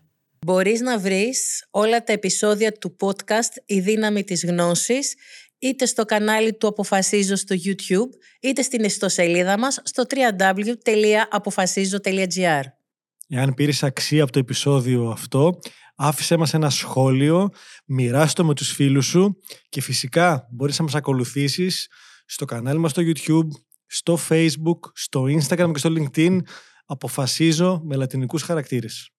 Μπορείς 0.47 0.81
να 0.81 0.99
βρεις 0.99 1.67
όλα 1.71 2.03
τα 2.03 2.13
επεισόδια 2.13 2.71
του 2.71 2.95
podcast 2.99 3.51
«Η 3.65 3.79
δύναμη 3.79 4.23
της 4.23 4.45
γνώσης» 4.45 5.15
είτε 5.59 5.85
στο 5.85 6.05
κανάλι 6.05 6.57
του 6.57 6.67
Αποφασίζω 6.67 7.35
στο 7.35 7.55
YouTube, 7.65 8.09
είτε 8.41 8.61
στην 8.61 8.83
ιστοσελίδα 8.83 9.59
μας 9.59 9.81
στο 9.83 10.03
www.apofasizo.gr. 10.09 12.61
Εάν 13.27 13.53
πήρες 13.53 13.83
αξία 13.83 14.23
από 14.23 14.31
το 14.31 14.39
επεισόδιο 14.39 15.09
αυτό, 15.09 15.59
άφησέ 15.95 16.37
μας 16.37 16.53
ένα 16.53 16.69
σχόλιο, 16.69 17.49
μοιράστο 17.85 18.45
με 18.45 18.53
τους 18.53 18.71
φίλους 18.71 19.05
σου 19.05 19.37
και 19.69 19.81
φυσικά 19.81 20.47
μπορείς 20.51 20.77
να 20.77 20.83
μας 20.83 20.95
ακολουθήσεις 20.95 21.87
στο 22.25 22.45
κανάλι 22.45 22.79
μας 22.79 22.91
στο 22.91 23.01
YouTube, 23.05 23.47
στο 23.85 24.19
Facebook, 24.29 24.79
στο 24.93 25.23
Instagram 25.23 25.71
και 25.73 25.79
στο 25.79 25.93
LinkedIn. 25.97 26.39
Αποφασίζω 26.85 27.81
με 27.83 27.95
λατινικούς 27.95 28.41
χαρακτήρες. 28.41 29.11